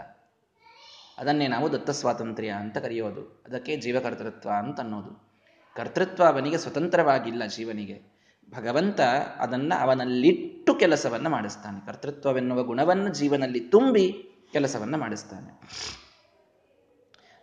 [1.18, 3.44] ಅದನ್ನೇ ನಾವು ದತ್ತ ಸ್ವಾತಂತ್ರ್ಯ ಅಂತ ಕರೆಯೋದು.
[3.48, 5.32] ಅದಕ್ಕೆ ಜೀವಕರ್ತೃತ್ವ ಅಂತ ಅನ್ನೋದು
[5.76, 8.11] ಕರ್ತೃತ್ವ ಅವನಿಗೆ ಸ್ವತಂತ್ರವಾಗಿಲ್ಲ ಜೀವನಿಗೆ.
[8.56, 9.02] ಭಗವಂತ
[9.38, 11.86] ಅದನ್ನ ಅವನಲ್ಲಿಟ್ಟು ಕೆಲಸವನ್ನ ಮಾಡಿಸ್ತಾನೆ.
[11.86, 15.62] ಕರ್ತೃತ್ವವೆನ್ನುವ ಗುಣವನ್ನು ಜೀವನಲ್ಲಿ ತುಂಬಿ ಕೆಲಸವನ್ನ ಮಾಡಿಸ್ತಾನೆ.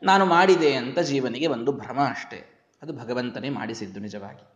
[0.02, 2.54] ನಾನು ಮಾಡಿದೆ ಅಂತ ಜೀವನಿಗೆ ಒಂದು ಭ್ರಮ ಅಷ್ಟೇ.
[2.82, 4.48] ಅದು ಭಗವಂತನೇ ಮಾಡಿಸಿದ್ದು ನಿಜವಾಗಿ.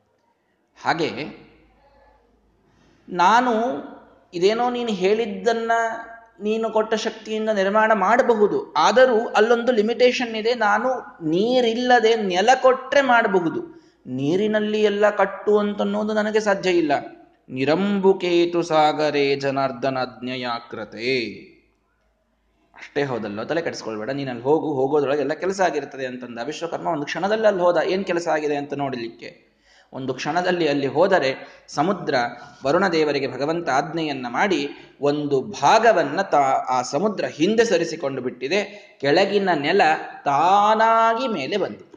[0.83, 1.11] ಹಾಗೆ
[3.09, 3.53] ನಾನು
[4.35, 5.73] ಇದೇನೋ ನೀನು ಹೇಳಿದ್ದನ್ನ
[6.43, 8.73] ನೀನು ಕೊಟ್ಟ ಶಕ್ತಿಯಿಂದ ನಿರ್ಮಾಣ ಮಾಡಬಹುದು.
[8.73, 10.55] ಆದರೂ ಅಲ್ಲೊಂದು ಲಿಮಿಟೇಷನ್ ಇದೆ.
[10.55, 10.89] ನಾನು
[11.29, 13.82] ನೀರಿಲ್ಲದೆ ನೆಲ ಕೊಟ್ಟರೆ ಮಾಡಬಹುದು.
[14.07, 16.93] ನೀರಿನಲ್ಲಿ ಎಲ್ಲ ಕಟ್ಟು ಅಂತನ್ನೋದು ನನಗೆ ಸಾಧ್ಯ ಇಲ್ಲ.
[17.49, 21.25] ನಿರಂಬುಕೇತು ಸಾಗರೇ ಜನಾರ್ದನ ಅಜ್ಞಯಾಕೃತೆ.
[22.75, 23.43] ಅಷ್ಟೇ ಹೋದಲ್ಲ?
[23.43, 24.11] ತಲೆ ಕೆಡಿಸ್ಕೊಳ್ಬೇಡ.
[24.11, 26.39] ನೀನು ಅಲ್ಲಿ ಹೋಗು, ಹೋಗೋದ್ರೊಳಗೆ ಎಲ್ಲ ಕೆಲಸ ಆಗಿರ್ತದೆ ಅಂತಂದ.
[26.45, 27.77] ವಿಶ್ವಕರ್ಮ ಒಂದು ಕ್ಷಣದಲ್ಲಿ ಅಲ್ಲಿ ಹೋದ.
[27.87, 29.53] ಏನು ಕೆಲಸ ಆಗಿದೆ ಅಂತ ನೋಡಲಿಕ್ಕೆ?
[29.93, 31.35] ಒಂದು ಕ್ಷಣದಲ್ಲಿ ಅಲ್ಲಿ ಹೋದರೆ
[31.69, 32.15] ಸಮುದ್ರ
[32.67, 34.69] ವರುಣ ದೇವರಿಗೆ ಭಗವಂತ ಆಜ್ಞೆಯನ್ನ ಮಾಡಿ
[35.01, 38.65] ಒಂದು ಭಾಗವನ್ನ ತಾ, ಆ ಸಮುದ್ರ ಹಿಂದೆ ಸರಿಸಿಕೊಂಡು ಬಿಟ್ಟಿದೆ.
[39.01, 39.81] ಕೆಳಗಿನ ನೆಲ
[40.25, 41.92] ತಾನಾಗಿ ಮೇಲೆ ಬಂತು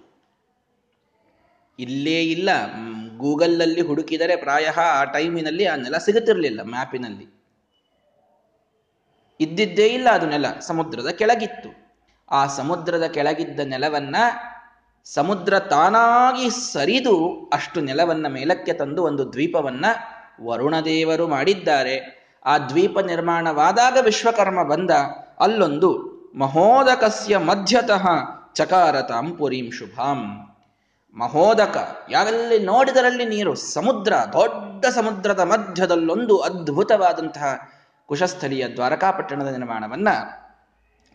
[1.79, 2.50] ಇಲ್ಲೇ ಇಲ್ಲ.
[3.17, 7.36] ಗೂಗಲ್ನಲ್ಲಿ ಹುಡುಕಿದರೆ ಪ್ರಾಯ ಆ ಟೈಮಿನಲ್ಲಿ ಆ ನೆಲ ಸಿಗುತ್ತಿರಲಿಲ್ಲ ಮ್ಯಾಪಿನಲ್ಲಿ.
[9.39, 11.86] ಇದ್ದಿದ್ದೇ ಇಲ್ಲ ಅದು ನೆಲ, ಸಮುದ್ರದ ಕೆಳಗಿತ್ತು.
[12.32, 14.15] ಆ ಸಮುದ್ರದ ಕೆಳಗಿದ್ದ ನೆಲವನ್ನ
[15.03, 19.86] ಸಮುದ್ರ ತಾನಾಗಿ ಸರಿದು ಅಷ್ಟು ನೆಲವನ್ನ ಮೇಲಕ್ಕೆ ತಂದು ಒಂದು ದ್ವೀಪವನ್ನ
[20.41, 22.25] ವರುಣದೇವರು ಮಾಡಿದ್ದಾರೆ.
[22.46, 24.91] ಆ ದ್ವೀಪ ನಿರ್ಮಾಣವಾದಾಗ ವಿಶ್ವಕರ್ಮ ಬಂದ.
[25.39, 28.08] ಅಲ್ಲೊಂದು ಮಹೋದಕಸ್ಯ ಮಧ್ಯತಃ
[28.53, 30.51] ಚಕಾರತಾಂ ಪುರೀಂ ಶುಭಾಂ.
[31.15, 33.55] ಮಹೋದಕ, ಯಾವೆಲ್ಲಿ ನೋಡಿದರಲ್ಲಿ ನೀರು?
[33.55, 37.69] ಸಮುದ್ರ, ದೊಡ್ಡ ಸಮುದ್ರದ ಮಧ್ಯದಲ್ಲೊಂದು ಅದ್ಭುತವಾದಂತಹ
[38.05, 40.07] ಕುಶಸ್ಥಳೀಯ ದ್ವಾರಕಾಪಟ್ಟಣದ ನಿರ್ಮಾಣವನ್ನ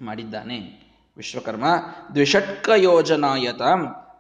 [0.02, 0.58] ಮಾಡಿದ್ದಾನೆ
[1.16, 1.64] ವಿಶ್ವಕರ್ಮ.
[2.14, 3.62] ದ್ವಿಷಟ್ಕ ಯೋಜನಾಯತ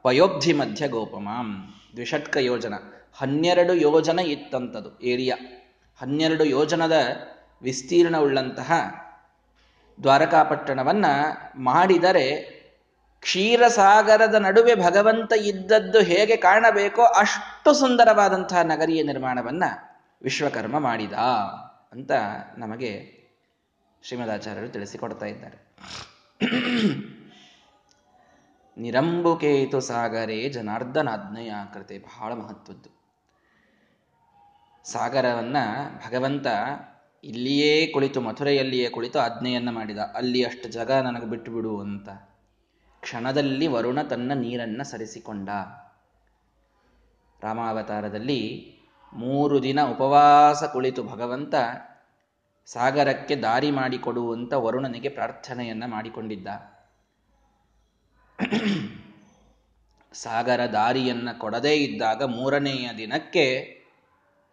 [0.02, 1.74] ಪಯೋಬ್ಧಿ ಮಧ್ಯ ಗೋಪಮಾಂ.
[1.96, 2.74] ದ್ವಿಷಟ್ಕ ಯೋಜನ.
[3.18, 5.36] ಹನ್ನೆರಡು ಯೋಜನ ಇತ್ತಂಥದ್ದು ಏರಿಯಾ.
[6.00, 6.96] ಹನ್ನೆರಡು ಯೋಜನದ
[7.62, 8.72] ವಿಸ್ತೀರ್ಣವುಳ್ಳಂತಹ
[10.02, 11.06] ದ್ವಾರಕಾಪಟ್ಟಣವನ್ನ
[11.56, 12.59] ಮಾಡಿದರೆ
[13.20, 19.64] ಕ್ಷೀರಸಾಗರದ ನಡುವೆ ಭಗವಂತ ಇದ್ದದ್ದು ಹೇಗೆ ಕಾಣಬೇಕೋ ಅಷ್ಟು ಸುಂದರವಾದಂತಹ ನಗರಿಯ ನಿರ್ಮಾಣವನ್ನ
[20.22, 21.12] ವಿಶ್ವಕರ್ಮ ಮಾಡಿದ
[21.92, 22.10] ಅಂತ
[22.56, 23.20] ನಮಗೆ
[24.02, 25.76] ಶ್ರೀಮದಾಚಾರ್ಯರು ತಿಳಿಸಿಕೊಡ್ತಾ ಇದ್ದಾರೆ.
[28.76, 33.00] ನಿರಂಬುಕೇತು ಸಾಗರೇ ಜನಾರ್ದನಾಜ್ಞೆಯ ಕೃತೆ ಬಹಳ ಮಹತ್ವದ್ದು.
[34.84, 35.56] ಸಾಗರವನ್ನ
[36.06, 36.46] ಭಗವಂತ
[37.24, 39.98] ಇಲ್ಲಿಯೇ ಕುಳಿತು ಮಥುರೆಯಲ್ಲಿಯೇ ಕುಳಿತು ಆಜ್ಞೆಯನ್ನ ಮಾಡಿದ.
[39.98, 42.08] ಅಲ್ಲಿ ಅಷ್ಟು ಜಗ ನನಗೆ ಬಿಟ್ಟು ಬಿಡು ಅಂತ.
[43.00, 45.48] ಕ್ಷಣದಲ್ಲಿ ವರುಣ ತನ್ನ ನೀರನ್ನು ಸರಿಸಿಕೊಂಡ.
[47.42, 48.40] ರಾಮಾವತಾರದಲ್ಲಿ
[49.12, 51.54] ಮೂರು ದಿನ ಉಪವಾಸ ಕುಳಿತು ಭಗವಂತ
[52.66, 56.48] ಸಾಗರಕ್ಕೆ ದಾರಿ ಮಾಡಿಕೊಡುವಂತ ವರುಣನಿಗೆ ಪ್ರಾರ್ಥನೆಯನ್ನ ಮಾಡಿಕೊಂಡಿದ್ದ.
[60.12, 63.80] ಸಾಗರ ದಾರಿಯನ್ನ ಕೊಡದೇ ಇದ್ದಾಗ ಮೂರನೆಯ ದಿನಕ್ಕೆ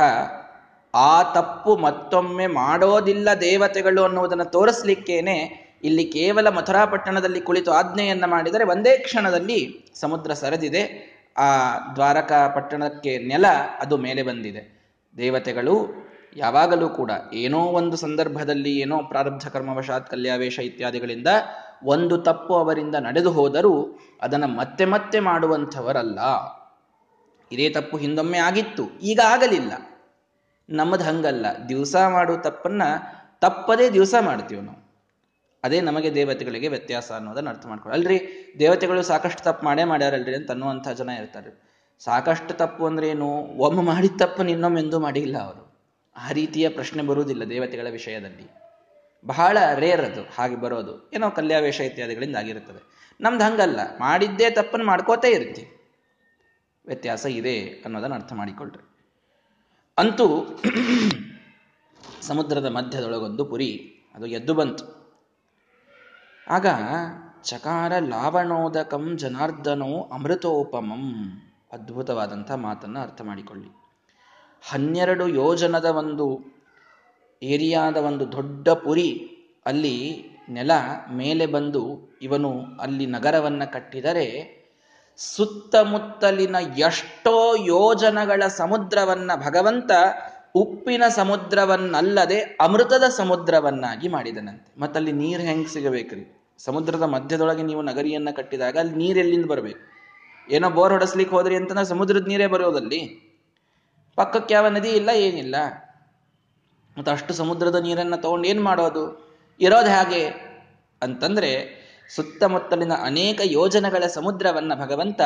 [0.93, 9.91] ಆ ತಪ್ಪು ಮತ್ತೊಮ್ಮೆ ಮಾಡೋದಿಲ್ಲ ದೇವತೆಗಳು ಅನ್ನುವುದನ್ನು ತೋರಿಸ್ಲಿಕ್ಕೇನೆ ಇಲ್ಲಿ ಕೇವಲ ಮಥುರಾಪಟ್ಟಣದಲ್ಲಿ ಕುಳಿತು ಆಜ್ಞೆಯನ್ನು ಮಾಡಿದರೆ ಒಂದೇ ಕ್ಷಣದಲ್ಲಿ
[9.95, 11.15] ಸಮುದ್ರ ಸರಿದಿದೆ.
[11.37, 13.45] ಆ ದ್ವಾರಕಾ ಪಟ್ಟಣಕ್ಕೆ ನೆಲ
[13.79, 14.75] ಅದು ಮೇಲೆ ಬಂದಿದೆ.
[15.17, 21.27] ದೇವತೆಗಳು ಯಾವಾಗಲೂ ಕೂಡ ಏನೋ ಒಂದು ಸಂದರ್ಭದಲ್ಲಿ ಏನೋ ಪ್ರಾರಬ್ಧ ಕರ್ಮವಶಾತ್ ಕಲ್ಯಾವೇಶ ಇತ್ಯಾದಿಗಳಿಂದ
[21.83, 26.19] ಒಂದು ತಪ್ಪು ಅವರಿಂದ ನಡೆದು ಹೋದರೂ ಅದನ್ನು ಮತ್ತೆ ಮತ್ತೆ ಮಾಡುವಂಥವರಲ್ಲ.
[27.51, 29.71] ಇದೇ ತಪ್ಪು ಹಿಂದೊಮ್ಮೆ ಆಗಿತ್ತು, ಈಗ ಆಗಲಿಲ್ಲ.
[30.69, 31.45] ನಮ್ಮದು ಹಂಗಲ್ಲ.
[31.69, 32.81] ದಿವಸ ಮಾಡುವ ತಪ್ಪನ್ನ
[33.41, 34.84] ತಪ್ಪದೇ ದಿವಸ ಮಾಡ್ತೀವಿ ನಾವು.
[35.65, 37.99] ಅದೇ ನಮಗೆ ದೇವತೆಗಳಿಗೆ ವ್ಯತ್ಯಾಸ ಅನ್ನೋದನ್ನ ಅರ್ಥ ಮಾಡ್ಕೊಳ್ಳಿ.
[37.99, 38.17] ಅಲ್ರಿ,
[38.59, 41.51] ದೇವತೆಗಳು ಸಾಕಷ್ಟು ತಪ್ಪು ಮಾಡೇ ಮಾಡ್ಯಾರಲ್ರಿ ಅಂತ ಅನ್ನುವಂಥ ಜನ ಇರ್ತಾರೆ.
[41.99, 43.27] ಸಾಕಷ್ಟು ತಪ್ಪು ಅಂದ್ರೆ ಏನು?
[43.57, 45.63] ಒಮ್ಮೆ ಮಾಡಿದ ತಪ್ಪು ನಿನ್ನೊಮ್ಮೆಂದು ಮಾಡಿಲ್ಲ ಅವರು.
[46.17, 48.49] ಆ ರೀತಿಯ ಪ್ರಶ್ನೆ ಬರುವುದಿಲ್ಲ ದೇವತೆಗಳ ವಿಷಯದಲ್ಲಿ.
[49.25, 51.11] ಬಹಳ ರೇರ್ ಅದು, ಹಾಗೆ ಬರೋದು.
[51.13, 52.81] ಏನೋ ಕಲ್ಯಾವೇಶ ಇತ್ಯಾದಿಗಳಿಂದ ಆಗಿರುತ್ತದೆ.
[53.21, 55.63] ನಮ್ದು ಹಂಗಲ್ಲ, ಮಾಡಿದ್ದೇ ತಪ್ಪನ್ನು ಮಾಡ್ಕೋತೇ ಇರ್ತಿ.
[56.85, 58.83] ವ್ಯತ್ಯಾಸ ಇದೆ ಅನ್ನೋದನ್ನು ಅರ್ಥ ಮಾಡಿಕೊಳ್ಳ್ರಿ
[59.97, 60.25] ಅಂತೂ,
[62.21, 63.71] ಸಮುದ್ರದ ಮಧ್ಯದೊಳಗೊಂದು ಪುರಿ,
[64.15, 64.85] ಅದು ಎದ್ದು ಬಂತು.
[66.49, 66.65] ಆಗ
[67.43, 71.13] ಚಕಾರ ಲಾವಣೋದಕಂ ಜನಾರ್ದನೋ ಅಮೃತೋಪಮಂ.
[71.71, 73.69] ಅದ್ಭುತವಾದಂಥ ಮಾತನ್ನು ಅರ್ಥ ಮಾಡಿಕೊಳ್ಳಿ.
[74.71, 76.39] ಹನ್ನೆರಡು ಯೋಜನದ ಒಂದು
[77.43, 79.29] ಏರಿಯಾದ ಒಂದು ದೊಡ್ಡ ಪುರಿ
[79.65, 80.71] ಅಲ್ಲಿ ನೆಲ
[81.11, 84.55] ಮೇಲೆ ಬಂದು ಇವನು ಅಲ್ಲಿ ನಗರವನ್ನ ಕಟ್ಟಿದರೆ
[85.17, 89.91] ಸುತ್ತಮುತ್ತಲಿನ ಎಷ್ಟೋ ಯೋಜನಗಳ ಸಮುದ್ರವನ್ನ ಭಗವಂತ
[90.55, 94.81] ಉಪ್ಪಿನ ಸಮುದ್ರವನ್ನಲ್ಲದೆ ಅಮೃತದ ಸಮುದ್ರವನ್ನಾಗಿ ಮಾಡಿದನಂತೆ.
[94.81, 96.55] ಮತ್ತಲ್ಲಿ ನೀರು ಹೆಂಗೆ ಸಿಗಬೇಕ್ರಿ?
[96.57, 99.79] ಸಮುದ್ರದ ಮಧ್ಯದೊಳಗೆ ನೀವು ನಗರಿಯನ್ನ ಕಟ್ಟಿದಾಗ ಅಲ್ಲಿ ನೀರು ಎಲ್ಲಿಂದ ಬರಬೇಕು?
[100.51, 102.99] ಏನೋ ಬೋರ್ ಹೊಡೆಸ್ಲಿಕ್ಕೆ ಹೋದ್ರಿ ಅಂತ ಸಮುದ್ರದ ನೀರೇ ಬರೋದಲ್ಲಿ?
[104.15, 105.55] ಪಕ್ಕಕ್ಕೆ ಯಾವ ನದಿ ಇಲ್ಲ, ಏನಿಲ್ಲ.
[106.97, 109.35] ಮತ್ತು ಅಷ್ಟು ಸಮುದ್ರದ ನೀರನ್ನ ತಗೊಂಡು ಏನು ಮಾಡೋದು?
[109.59, 110.27] ಇರೋದು ಹಾಗೆ?
[111.01, 115.21] ಅಂತಂದ್ರೆ ಸುತ್ತಮುತ್ತಲಿನ ಅನೇಕ ಯೋಜನೆಗಳ ಸಮುದ್ರವನ್ನ ಭಗವಂತ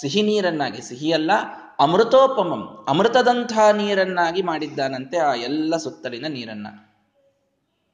[0.00, 1.30] ಸಿಹಿ ನೀರನ್ನಾಗಿ ಸಿಹಿಯಲ್ಲ
[1.80, 6.66] ಅಮೃತೋಪಮಂ, ಅಮೃತದಂತಹ ನೀರನ್ನಾಗಿ ಮಾಡಿದ್ದಾನಂತೆ ಆ ಎಲ್ಲ ಸುತ್ತಲಿನ ನೀರನ್ನ.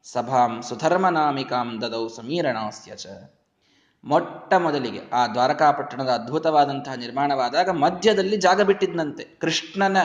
[0.04, 3.06] ಸಭಾಂ ಸುಧರ್ಮನಾಮಿಕಾಂ ದದೌ ಸಮೀರಣಾಸ್ಯ ಚ.
[4.04, 9.96] ಮೊಟ್ಟ ಮೊದಲಿಗೆ ಆ ದ್ವಾರಕಾಪಟ್ಟಣದ ಅದ್ಭುತವಾದಂತಹ ನಿರ್ಮಾಣವಾದಾಗ ಮಧ್ಯದಲ್ಲಿ ಜಾಗ ಬಿಟ್ಟಿದ್ದಂತೆ ಕೃಷ್ಣನ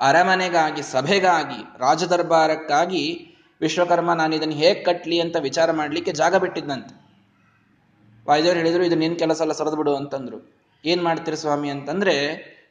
[0.00, 3.02] ಅರಮನೆಗಾಗಿ, ಸಭೆಗಾಗಿ, ರಾಜದರ್ಬಾರಕ್ಕಾಗಿ
[3.60, 6.94] ವಿಶ್ವಕರ್ಮ ನಾನು ಇದನ್ನು ಹೇಗೆ ಕಟ್ಲಿ ಅಂತ ವಿಚಾರ ಮಾಡಲಿಕ್ಕೆ ಜಾಗ ಬಿಟ್ಟಿದ್ದಂತೆ
[8.26, 10.38] ವಾಯುದೇವರು ಹೇಳಿದ್ರು, ಇದು ನಿನ್ ಕೆಲಸ ಎಲ್ಲ ಸರದು ಬಿಡು ಅಂತಂದ್ರು.
[10.84, 12.16] ಏನ್ ಮಾಡ್ತೀರಿ ಸ್ವಾಮಿ ಅಂತಂದ್ರೆ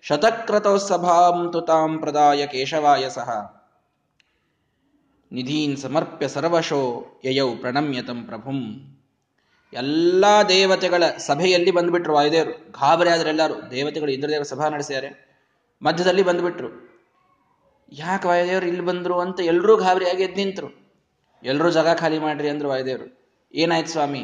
[0.02, 3.60] ಶತಕ್ರತೋತ್ಸಭಾಂ ತುತಾಂ ಪ್ರದಾಯ ಕೇಶವಾಯ ಸಹ.
[5.32, 8.86] ನಿಧೀನ್ ಸಮರ್ಪ್ಯ ಸರ್ವಶೋ ಯಯೌ ಪ್ರಣಮ್ಯತಂ ಪ್ರಭುಂ.
[9.74, 12.72] ಎಲ್ಲ ದೇವತೆಗಳ ಸಭೆಯಲ್ಲಿ ಬಂದ್ಬಿಟ್ರು ವಾಯುದೇವರು.
[12.72, 13.72] ಗಾಬರಿ ಆದ್ರೆ ಎಲ್ಲರೂ.
[13.72, 15.30] ದೇವತೆಗಳು ಇಂದ್ರದೇವರ ಸಭಾ ನಡೆಸಿದ್ದಾರೆ
[15.82, 16.90] ಮಧ್ಯದಲ್ಲಿ ಬಂದ್ಬಿಟ್ರು.
[17.92, 20.90] ಯಾಕೆ ವಾಯುದೇವರು ಇಲ್ಲಿ ಬಂದ್ರು ಅಂತ ಎಲ್ಲರೂ ಗಾಬರಿಯಾಗಿ ಎದ್ದು ನಿಂತರು.
[21.44, 23.34] ಎಲ್ಲರೂ ಜಾಗ ಖಾಲಿ ಮಾಡ್ರಿ ಅಂದ್ರು ವಾಯುದೇವರು.
[23.54, 24.24] ಏನಾಯ್ತು ಸ್ವಾಮಿ?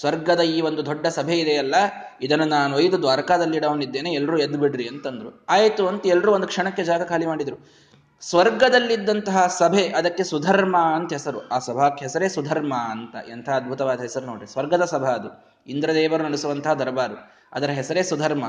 [0.00, 1.74] ಸ್ವರ್ಗದ ಈ ಒಂದು ದೊಡ್ಡ ಸಭೆ ಇದೆಯಲ್ಲ,
[2.22, 5.46] ಇದನ್ನು ನಾನು ಒಯ್ದು ದ್ವಾರಕಾದಲ್ಲಿ ಇಡವನಿದ್ದೇನೆ ಎಲ್ಲರೂ ಎದ್ದು ಬಿಡ್ರಿ ಅಂತಂದ್ರು.
[5.48, 7.84] ಆಯಿತು ಅಂತ ಎಲ್ಲರೂ ಒಂದು ಕ್ಷಣಕ್ಕೆ ಜಾಗ ಖಾಲಿ ಮಾಡಿದ್ರು.
[8.20, 11.48] ಸ್ವರ್ಗದಲ್ಲಿದ್ದಂತಹ ಸಭೆ, ಅದಕ್ಕೆ ಸುಧರ್ಮ ಅಂತ ಹೆಸರು.
[11.48, 14.46] ಆ ಸಭಾಕ್ಕೆ ಹೆಸರೇ ಸುಧರ್ಮ ಅಂತ, ಎಂಥ ಅದ್ಭುತವಾದ ಹೆಸರು ನೋಡ್ರಿ.
[14.46, 15.60] ಸ್ವರ್ಗದ ಸಭಾ ಅದು.
[15.66, 17.32] ಇಂದ್ರದೇವರು ನಡೆಸುವಂತಹ ದರ್ಬಾರು.
[17.52, 18.44] ಅದರ ಹೆಸರೇ ಸುಧರ್ಮ.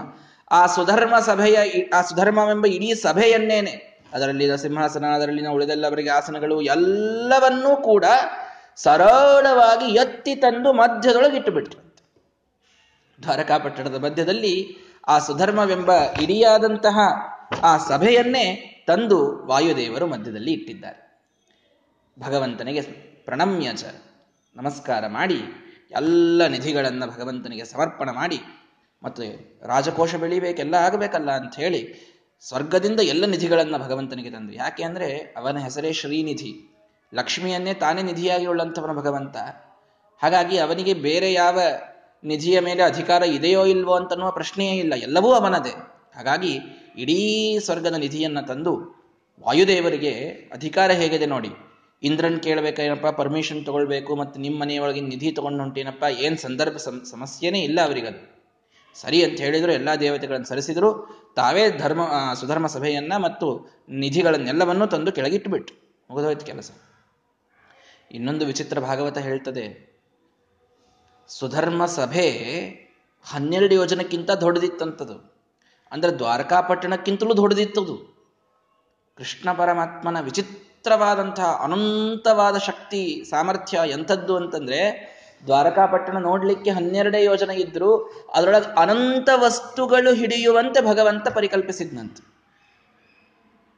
[0.51, 1.57] ಆ ಸುಧರ್ಮ ಸಭೆಯ
[1.93, 8.05] ಆ ಸುಧರ್ಮವೆಂಬ ಇಡೀ ಸಭೆಯನ್ನೇನೆ ಅದರಲ್ಲಿನ ಸಿಂಹಾಸನ, ಅದರಲ್ಲಿನ ಉಳಿದೆಲ್ಲವರಿಗೆ ಆಸನಗಳು, ಎಲ್ಲವನ್ನೂ ಕೂಡ
[8.77, 11.79] ಸರಳವಾಗಿ ಎತ್ತಿ ತಂದು ಮಧ್ಯದೊಳಗೆ ಇಟ್ಟುಬಿಟ್ರು.
[13.19, 14.55] ದ್ವಾರಕಾಪಟ್ಟಣದ ಮಧ್ಯದಲ್ಲಿ
[15.07, 15.91] ಆ ಸುಧರ್ಮವೆಂಬ
[16.23, 16.97] ಇಡಿಯಾದಂತಹ
[17.69, 18.45] ಆ ಸಭೆಯನ್ನೇ
[18.87, 20.99] ತಂದು ವಾಯುದೇವರು ಮಧ್ಯದಲ್ಲಿ ಇಟ್ಟಿದ್ದಾರೆ.
[22.17, 22.81] ಭಗವಂತನಿಗೆ
[23.27, 23.83] ಪ್ರಣಮ್ಯಚ
[24.55, 25.39] ನಮಸ್ಕಾರ ಮಾಡಿ,
[25.99, 28.39] ಎಲ್ಲ ನಿಧಿಗಳನ್ನು ಭಗವಂತನಿಗೆ ಸಮರ್ಪಣ ಮಾಡಿ,
[29.03, 29.23] ಮತ್ತು
[29.71, 31.81] ರಾಜಕೋಶ ಬೆಳಿಬೇಕೆಲ್ಲ ಆಗಬೇಕಲ್ಲ ಅಂತ ಹೇಳಿ
[32.43, 34.53] ಸ್ವರ್ಗದಿಂದ ಎಲ್ಲ ನಿಧಿಗಳನ್ನು ಭಗವಂತನಿಗೆ ತಂದು.
[34.63, 35.09] ಯಾಕೆ ಅಂದರೆ
[35.39, 36.53] ಅವನ ಹೆಸರೇ ಶ್ರೀನಿಧಿ.
[37.13, 39.37] ಲಕ್ಷ್ಮಿಯನ್ನೇ ತಾನೇ ನಿಧಿಯಾಗಿ ಉಳ್ಳಂಥವನು ಭಗವಂತ.
[40.21, 41.59] ಹಾಗಾಗಿ ಅವನಿಗೆ ಬೇರೆ ಯಾವ
[42.23, 44.93] ನಿಧಿಯ ಮೇಲೆ ಅಧಿಕಾರ ಇದೆಯೋ ಇಲ್ವೋ ಅಂತನ್ನುವ ಪ್ರಶ್ನೆಯೇ ಇಲ್ಲ.
[44.93, 45.73] ಎಲ್ಲವೂ ಅವನದೇ.
[46.15, 46.59] ಹಾಗಾಗಿ
[46.97, 48.73] ಇಡೀ ಸ್ವರ್ಗದ ನಿಧಿಯನ್ನು ತಂದು
[49.45, 50.11] ವಾಯುದೇವರಿಗೆ
[50.53, 51.49] ಅಧಿಕಾರ ಹೇಗಿದೆ ನೋಡಿ.
[52.03, 58.35] ಇಂದ್ರನ್ ಕೇಳಬೇಕೇನಪ್ಪ ಪರ್ಮಿಷನ್ ತಗೊಳ್ಬೇಕು ಮತ್ತು ನಿಮ್ಮ ಮನೆಯೊಳಗೆ ನಿಧಿ ತಗೊಂಡು ಹೊಂಟೇನಪ್ಪ ಏನು ಸಂದರ್ಭ ಸಮಸ್ಯೆನೇ ಇಲ್ಲ ಅವರಿಗದು.
[58.95, 60.89] ಸರಿ ಅಂತ ಹೇಳಿದ್ರು, ಎಲ್ಲ ದೇವತೆಗಳನ್ನು ಸರಿಸಿದ್ರು.
[61.35, 62.01] ತಾವೇ ಧರ್ಮ
[62.33, 65.73] ಸುಧರ್ಮ ಸಭೆಯನ್ನ ಮತ್ತು ನಿಧಿಗಳನ್ನೆಲ್ಲವನ್ನೂ ತಂದು ಕೆಳಗಿಟ್ಟುಬಿಟ್ಟು
[66.09, 66.71] ಮುಗಿದೋಯ್ತು ಕೆಲಸ.
[68.15, 69.95] ಇನ್ನೊಂದು ವಿಚಿತ್ರ ಭಾಗವತ ಹೇಳ್ತದೆ,
[71.27, 72.29] ಸುಧರ್ಮ ಸಭೆ
[73.25, 75.35] ಹನ್ನೆರಡು ಯೋಜನಕ್ಕಿಂತ ದೊಡ್ಡದಿತ್ತಂತದು.
[75.91, 78.15] ಅಂದ್ರೆ ದ್ವಾರಕಾಪಟ್ಟಣಕ್ಕಿಂತಲೂ ದೊಡ್ಡದಿತ್ತದು.
[79.17, 84.79] ಕೃಷ್ಣ ಪರಮಾತ್ಮನ ವಿಚಿತ್ರವಾದಂತಹ ಅನಂತವಾದ ಶಕ್ತಿ, ಸಾಮರ್ಥ್ಯ ಎಂಥದ್ದು ಅಂತಂದ್ರೆ,
[85.45, 87.97] ದ್ವಾರಕಾಪಟ್ಟಣ ನೋಡ್ಲಿಕ್ಕೆ ಹನ್ನೆರಡೇ ಯೋಜನೆ ಇದ್ದರೂ
[88.33, 92.35] ಅದರೊಳಗೆ ಅನಂತ ವಸ್ತುಗಳು ಹಿಡಿಯುವಂತೆ ಭಗವಂತ ಪರಿಕಲ್ಪಿಸಿದ್ನಂತೆ.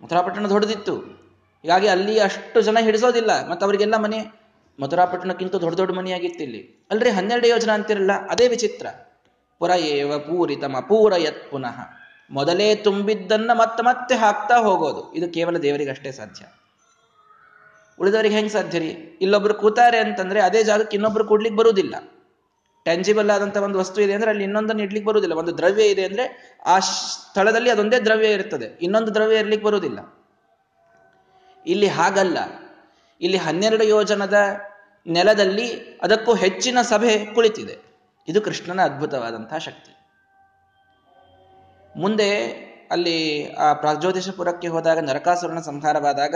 [0.04, 1.27] ಮಥುರಾಪಟ್ಟಣ ದೊಡ್ಡದಿತ್ತು.
[1.64, 3.50] ಹೀಗಾಗಿ ಅಲ್ಲಿ ಅಷ್ಟು ಜನ ಹಿಡಿಸೋದಿಲ್ಲ.
[3.50, 4.48] ಮತ್ತೆ ಅವರಿಗೆಲ್ಲ ಮನೆ
[4.80, 6.88] ಮಧುರಾಪಟ್ಟಣಕ್ಕಿಂತ ದೊಡ್ಡ ದೊಡ್ಡ ಮನೆಯಾಗಿತ್ತು ಇಲ್ಲಿ.
[6.92, 8.88] ಅಲ್ರಿ ಹನ್ನೆರಡು ಯೋಜನೆ ಅಂತಿರಲ್ಲ, ಅದೇ ವಿಚಿತ್ರ.
[9.60, 11.80] ಪುರ ಏವ ಪೂರಿತಮ, ಪೂರ ಯತ್ ಪುನಃ.
[12.32, 15.14] ಮೊದಲೇ ತುಂಬಿದ್ದನ್ನ ಮತ್ತೆ ಮತ್ತೆ ಹಾಕ್ತಾ ಹೋಗೋದು.
[15.14, 16.46] ಇದು ಕೇವಲ ದೇವರಿಗಷ್ಟೇ ಸಾಧ್ಯ.
[18.00, 19.18] ಉಳಿದವರಿಗೆ ಹೆಂಗ್ ಸಾಧ್ಯ ರೀ?
[19.22, 21.96] ಇಲ್ಲೊಬ್ರು ಕೂತಾರೆ ಅಂತಂದ್ರೆ ಅದೇ ಜಾಗಕ್ಕೆ ಇನ್ನೊಬ್ರು ಕೂಡ್ಲಿಕ್ಕೆ ಬರುವುದಿಲ್ಲ
[22.86, 26.80] ಟೆಂಜಿಬಲ್ ಆದಂತ ಒಂದು ವಸ್ತು ಇದೆ ಅಂದ್ರೆ ಅಲ್ಲಿ ಇನ್ನೊಂದನ್ನು ಇಡ್ಲಿಕ್ಕೆ ಬರುವುದಿಲ್ಲ ಒಂದು ದ್ರವ್ಯ ಇದೆ ಅಂದ್ರೆ ಆ
[26.80, 28.80] ಸ್ಥಳದಲ್ಲಿ ಅದೊಂದೇ ದ್ರವ್ಯ ಇರ್ತದೆ.
[28.82, 30.17] ಇನ್ನೊಂದು ದ್ರವ್ಯ ಇರ್ಲಿಕ್ಕೆ ಬರುವುದಿಲ್ಲ
[31.68, 32.38] ಇಲ್ಲಿ ಹಾಗಲ್ಲ.
[33.22, 34.34] ಇಲ್ಲಿ ಹನ್ನೆರಡು ಯೋಜನದ
[35.08, 37.78] ನೆಲದಲ್ಲಿ ಅದಕ್ಕೂ ಹೆಚ್ಚಿನ ಸಭೆ ಕುಳಿತಿದೆ.
[38.28, 39.96] ಇದು ಕೃಷ್ಣನ ಅದ್ಭುತವಾದಂತಹ ಶಕ್ತಿ.
[42.00, 42.46] ಮುಂದೆ
[42.92, 46.36] ಅಲ್ಲಿ ಆ ಪ್ರಾಜ್ಯೋತಿಷಪುರಕ್ಕೆ ಹೋದಾಗ ನರಕಾಸುರನ ಸಂಹಾರವಾದಾಗ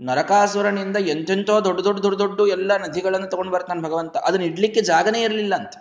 [0.00, 4.16] ನರಕಾಸುರನಿಂದ ಎಂತೆಂತೋ ದೊಡ್ಡ ದೊಡ್ಡ ದೊಡ್ಡ ದೊಡ್ಡ ಎಲ್ಲ ನದಿಗಳನ್ನು ತಗೊಂಡು ಬರ್ತಾನೆ ಭಗವಂತ.
[4.16, 5.72] ಅದನ್ನ ಇಡ್ಲಿಕ್ಕೆ ಜಾಗನೇ ಇರಲಿಲ್ಲ ಅಂತ.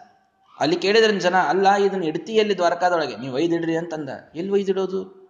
[0.60, 3.18] ಅಲ್ಲಿ ಕೇಳಿದ್ರೆ ಜನ, ಅಲ್ಲ, ಇದನ್ನ ಇಡ್ತಿಯಲ್ಲಿ ದ್ವಾರಕಾದೊಳಗೆ?
[3.18, 4.10] ನೀವು ಒಯ್ದಿಡ್ರಿ ಅಂತಂದ.
[4.36, 5.22] ಎಲ್ಲಿ ಒಯ್ದಿಡೋದು?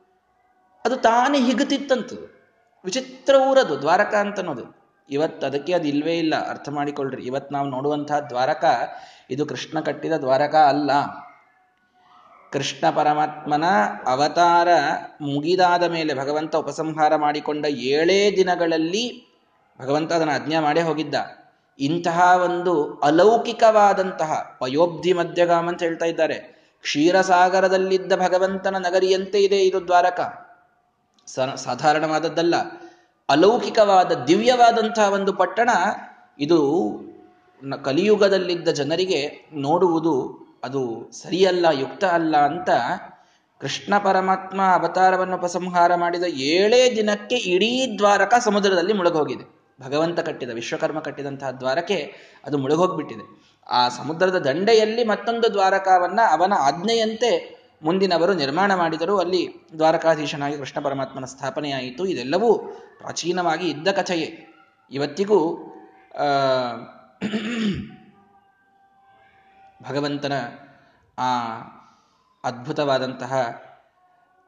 [0.85, 2.40] ಅದು ತಾನೇ ಹಿಗುತ್ತಿತ್ತಂತು
[2.85, 8.19] ವಿಚಿತ್ರ ಊರದು ದ್ವಾರಕ ಅಂತ ಅನ್ನೋದು ಇವತ್ತು ಅದಕ್ಕೆ ಅದು ಇಲ್ವೇ ಇಲ್ಲ, ಅರ್ಥ ಮಾಡಿಕೊಳ್ಳ್ರಿ ಇವತ್ತು ನಾವು ನೋಡುವಂತಹ
[8.19, 8.65] ದ್ವಾರಕ,
[9.29, 10.91] ಇದು ಕೃಷ್ಣ ಕಟ್ಟಿದ ದ್ವಾರಕ ಅಲ್ಲ.
[12.51, 13.63] ಕೃಷ್ಣ ಪರಮಾತ್ಮನ
[14.05, 14.67] ಅವತಾರ
[15.21, 19.23] ಮುಗಿದಾದ ಮೇಲೆ ಭಗವಂತ ಉಪಸಂಹಾರ ಮಾಡಿಕೊಂಡ ಏಳೇ ದಿನಗಳಲ್ಲಿ
[19.81, 21.15] ಭಗವಂತ ಅದನ್ನು ಆಜ್ಞೆ ಮಾಡೇ ಹೋಗಿದ್ದ.
[21.79, 26.61] ಇಂತಹ ಒಂದು ಅಲೌಕಿಕವಾದಂತಹ ಪಯೋಬ್ಧಿ ಮಧ್ಯಗಾಮ ಅಂತ ಹೇಳ್ತಾ ಇದ್ದಾರೆ.
[26.81, 30.40] ಕ್ಷೀರಸಾಗರದಲ್ಲಿದ್ದ ಭಗವಂತನ ನಗರಿಯಂತೆ ಇದೆ ಇದು ದ್ವಾರಕ.
[31.55, 32.55] ಸಾಧಾರಣವಾದದ್ದಲ್ಲ.
[33.29, 35.69] ಅಲೌಕಿಕವಾದ ದಿವ್ಯವಾದಂತಹ ಒಂದು ಪಟ್ಟಣ
[36.39, 36.59] ಇದು
[37.83, 40.15] ಕಲಿಯುಗದಲ್ಲಿದ್ದ ಜನರಿಗೆ ನೋಡುವುದು
[40.63, 42.69] ಅದು ಸರಿಯಲ್ಲ, ಯುಕ್ತ ಅಲ್ಲ ಅಂತ
[43.59, 49.61] ಕೃಷ್ಣ ಪರಮಾತ್ಮ ಅವತಾರವನ್ನು ಉಪಸಂಹಾರ ಮಾಡಿದ ಏಳೇ ದಿನಕ್ಕೆ ಇಡೀ ದ್ವಾರಕ ಸಮುದ್ರದಲ್ಲಿ ಮುಳುಗೋಗಿದೆ.
[49.81, 52.13] ಭಗವಂತ ಕಟ್ಟಿದ, ವಿಶ್ವಕರ್ಮ ಕಟ್ಟಿದಂತಹ ದ್ವಾರಕೆ
[52.45, 53.25] ಅದು ಮುಳುಗೋಗ್ಬಿಟ್ಟಿದೆ.
[53.69, 62.05] ಆ ಸಮುದ್ರದ ದಂಡೆಯಲ್ಲಿ ಮತ್ತೊಂದು ದ್ವಾರಕವನ್ನ ಅವನ ಆಜ್ಞೆಯಂತೆ ಮುಂದಿನವರು ನಿರ್ಮಾಣ ಮಾಡಿದರು ಅಲ್ಲಿ ದ್ವಾರಕಾಧೀಶನಾಗಿ ಕೃಷ್ಣ ಪರಮಾತ್ಮನ ಸ್ಥಾಪನೆಯಾಯಿತು.
[62.05, 62.53] ಇದೆಲ್ಲವೂ
[62.97, 64.47] ಪ್ರಾಚೀನವಾಗಿ ಇದ್ದ ಕಥೆಯೇ.
[64.91, 65.57] ಇವತ್ತಿಗೂ
[69.89, 70.33] ಭಗವಂತನ
[71.19, 71.31] ಆ
[72.43, 73.61] ಅದ್ಭುತವಾದಂತಹ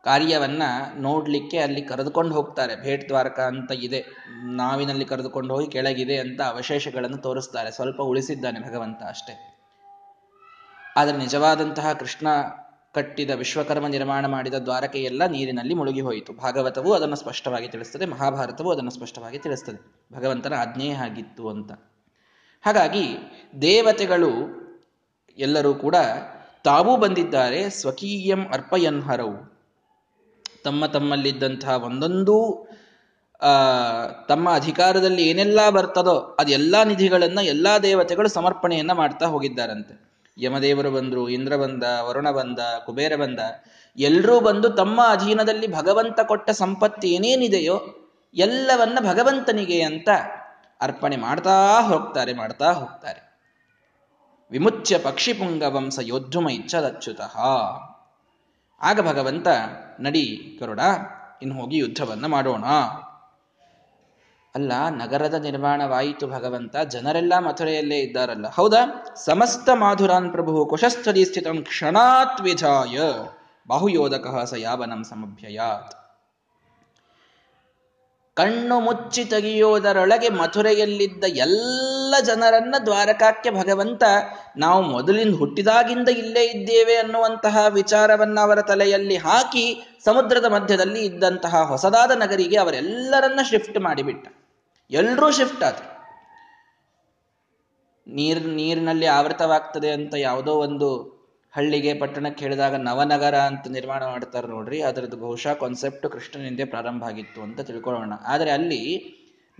[0.04, 2.82] ಕಾರ್ಯವನ್ನು ನೋಡಲಿಕ್ಕೆ ಅಲ್ಲಿ ಕರೆದುಕೊಂಡು ಹೋಗ್ತಾರೆ.
[2.82, 4.06] ಭೇಟ್ ದ್ವಾರಕ ಅಂತ ಇದೆ.
[4.52, 7.72] ನಾವಿನಲ್ಲಿ ಕರೆದುಕೊಂಡು ಹೋಗಿ ಕೆಳಗಿದೆ ಅಂತ ಅವಶೇಷಗಳನ್ನು ತೋರಿಸ್ತಾರೆ.
[7.72, 9.50] ಸ್ವಲ್ಪ ಉಳಿಸಿದ್ದಾನೆ ಭಗವಂತ ಅಷ್ಟೇ.
[10.98, 12.28] ಆದರೆ ನಿಜವಾದಂತಹ ಕೃಷ್ಣ
[12.94, 19.40] ಕಟ್ಟಿದ ವಿಶ್ವಕರ್ಮ ನಿರ್ಮಾಣ ಮಾಡಿದ ದ್ವಾರಕೆಯೆಲ್ಲ ನೀರಿನಲ್ಲಿ ಮುಳುಗಿ ಹೋಯಿತು ಭಾಗವತವು ಅದನ್ನು ಸ್ಪಷ್ಟವಾಗಿ ತಿಳಿಸ್ತದೆ, ಮಹಾಭಾರತವು ಅದನ್ನು ಸ್ಪಷ್ಟವಾಗಿ
[19.40, 19.80] ತಿಳಿಸ್ತದೆ.
[20.14, 21.72] ಭಗವಂತನ ಆಜ್ಞೆ ಆಗಿತ್ತು ಅಂತ.
[22.62, 23.06] ಹಾಗಾಗಿ
[23.62, 24.30] ದೇವತೆಗಳು
[25.38, 25.96] ಎಲ್ಲರೂ ಕೂಡ
[26.64, 29.54] ತಾವೂ ಬಂದಿದ್ದಾರೆ, ಸ್ವಕೀಯಂ ಅರ್ಪಯನ್ಹರವು
[30.64, 32.38] ತಮ್ಮ ತಮ್ಮಲ್ಲಿದ್ದಂತಹ ಒಂದೊಂದು
[34.28, 40.13] ತಮ್ಮ ಅಧಿಕಾರದಲ್ಲಿ ಏನೆಲ್ಲ ಬರ್ತದೋ ಅದೆಲ್ಲ ನಿಧಿಗಳನ್ನ, ಎಲ್ಲಾ ದೇವತೆಗಳು ಸಮರ್ಪಣೆಯನ್ನ ಮಾಡ್ತಾ ಹೋಗಿದ್ದಾರಂತೆ.
[40.38, 43.40] ಯಮದೇವರು ಬಂದರು, ಇಂದ್ರ ಬಂದ, ವರುಣ ಬಂದ, ಕುಬೇರ ಬಂದ
[43.98, 47.82] ಎಲ್ಲರೂ ಬಂದು ತಮ್ಮ ಅಧೀನದಲ್ಲಿ ಭಗವಂತ ಕೊಟ್ಟ ಸಂಪತ್ತಿ ಏನೇನಿದೆಯೋ
[48.34, 50.10] ಎಲ್ಲವನ್ನ ಭಗವಂತನಿಗೆ ಅಂತ
[50.82, 53.34] ಅರ್ಪಣೆ ಮಾಡ್ತಾ ಹೋಗ್ತಾರೆ ಮಾಡ್ತಾ ಹೋಗ್ತಾರೆ.
[54.52, 55.00] ವಿಮುಚ್ಯ
[56.02, 57.38] ಯೋಧುಮ ಇಚ್ಛದಚ್ಯುತಃ.
[58.82, 59.48] ಆಗ ಭಗವಂತ,
[60.00, 60.80] ನಡಿ ಕರುಡ
[61.42, 62.64] ಇನ್ನು ಹೋಗಿ ಯುದ್ಧವನ್ನ ಮಾಡೋಣ.
[64.56, 68.48] ಅಲ್ಲ, ನಗರದ ನಿರ್ಮಾಣವಾಯಿತು ಭಗವಂತ, ಜನರೆಲ್ಲ ಮಥುರೆಯಲ್ಲೇ ಇದ್ದಾರಲ್ಲ.
[68.48, 69.16] ಹೌದಾ?
[69.26, 73.00] ಸಮಸ್ತ ಮಾಧುರಾನ್ ಪ್ರಭು ಕುಶಸ್ಥಲಿ ಸ್ಥಿತ ಕ್ಷಣಾತ್ ವಿಧಾಯ
[73.68, 75.96] ಬಾಹುಯೋಧಕ ಸ ಯಾವನಂ ಸಮಭ್ಯಯಾತ್.
[78.36, 84.04] ಕಣ್ಣು ಮುಚ್ಚಿ ತೆಗೆಯೋದರೊಳಗೆ ಮಥುರೆಯಲ್ಲಿದ್ದ ಎಲ್ಲ ಜನರನ್ನ ದ್ವಾರಕಾಕ್ಕೆ ಭಗವಂತ,
[84.58, 92.58] ನಾವು ಮೊದಲಿಂದ ಹುಟ್ಟಿದಾಗಿಂದ ಇಲ್ಲೇ ಇದ್ದೇವೆ ಅನ್ನುವಂತಹ ವಿಚಾರವನ್ನ ಅವರ ತಲೆಯಲ್ಲಿ ಹಾಕಿ ಸಮುದ್ರದ ಮಧ್ಯದಲ್ಲಿ ಇದ್ದಂತಹ ಹೊಸದಾದ ನಗರಿಗೆ
[92.58, 94.43] ಅವರೆಲ್ಲರನ್ನ ಶಿಫ್ಟ್ ಮಾಡಿಬಿಟ್ಟ.
[94.94, 95.88] ಎಲ್ಲರೂ ಶಿಫ್ಟ್ ಆದ್ರು.
[98.08, 100.90] ನೀರ್, ನೀರಿನಲ್ಲಿ ಆವೃತವಾಗ್ತದೆ ಅಂತ ಯಾವುದೋ ಒಂದು
[101.54, 104.82] ಹಳ್ಳಿಗೆ, ಪಟ್ಟಣಕ್ಕೆ ಹೇಳಿದಾಗ ನವನಗರ ಅಂತ ನಿರ್ಮಾಣ ಮಾಡ್ತಾರೆ ನೋಡ್ರಿ.
[104.82, 108.14] ಅದರದ್ದು ಬಹುಶಃ ಕಾನ್ಸೆಪ್ಟ್ ಕೃಷ್ಣನಿಂದ ಪ್ರಾರಂಭ ಆಗಿತ್ತು ಅಂತ ತಿಳ್ಕೊಳ್ಳೋಣ.
[108.28, 108.84] ಆದರೆ ಅಲ್ಲಿ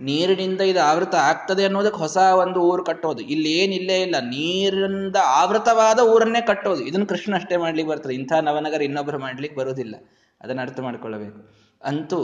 [0.00, 3.22] ನೀರಿನಿಂದ ಇದು ಆವೃತ ಆಗ್ತದೆ ಅನ್ನೋದಕ್ಕೆ ಹೊಸ ಒಂದು ಊರು ಕಟ್ಟೋದು.
[3.22, 6.82] ಇಲ್ಲಿ ಏನಿಲ್ಲೇ ಇಲ್ಲ ನೀರಿಂದ ಆವೃತವಾದ ಊರನ್ನೇ ಕಟ್ಟೋದು.
[6.82, 8.14] ಇದನ್ನು ಕೃಷ್ಣ ಅಷ್ಟೇ ಮಾಡ್ಲಿಕ್ಕೆ ಬರ್ತದೆ.
[8.14, 9.94] ಇಂಥ ನವನಗರ ಇನ್ನೊಬ್ಬರು ಮಾಡ್ಲಿಕ್ಕೆ ಬರೋದಿಲ್ಲ
[10.40, 11.40] ಅದನ್ನು ಅರ್ಥ ಮಾಡ್ಕೊಳ್ಳಬೇಕು.
[11.82, 12.20] ಅಂತೂ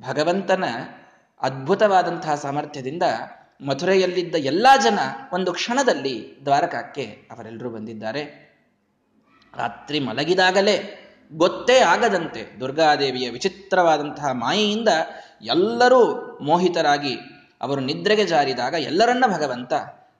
[0.00, 0.64] ಭಗವಂತನ
[1.42, 3.02] ಅದ್ಭುತವಾದಂತಹ ಸಾಮರ್ಥ್ಯದಿಂದ
[3.66, 4.98] ಮಥುರೆಯಲ್ಲಿದ್ದ ಎಲ್ಲ ಜನ
[5.32, 8.48] ಒಂದು ಕ್ಷಣದಲ್ಲಿ ದ್ವಾರಕಕ್ಕೆ ಅವರೆಲ್ಲರೂ ಬಂದಿದ್ದಾರೆ.
[9.56, 14.88] ರಾತ್ರಿ ಮಲಗಿದಾಗಲೇ ಗೊತ್ತೇ ಆಗದಂತೆ ದುರ್ಗಾದೇವಿಯ ವಿಚಿತ್ರವಾದಂತಹ ಮಾಯೆಯಿಂದ
[15.42, 17.14] ಎಲ್ಲರೂ ಮೋಹಿತರಾಗಿ
[17.60, 19.72] ಅವರು ನಿದ್ರೆಗೆ ಜಾರಿದಾಗ ಎಲ್ಲರನ್ನ ಭಗವಂತ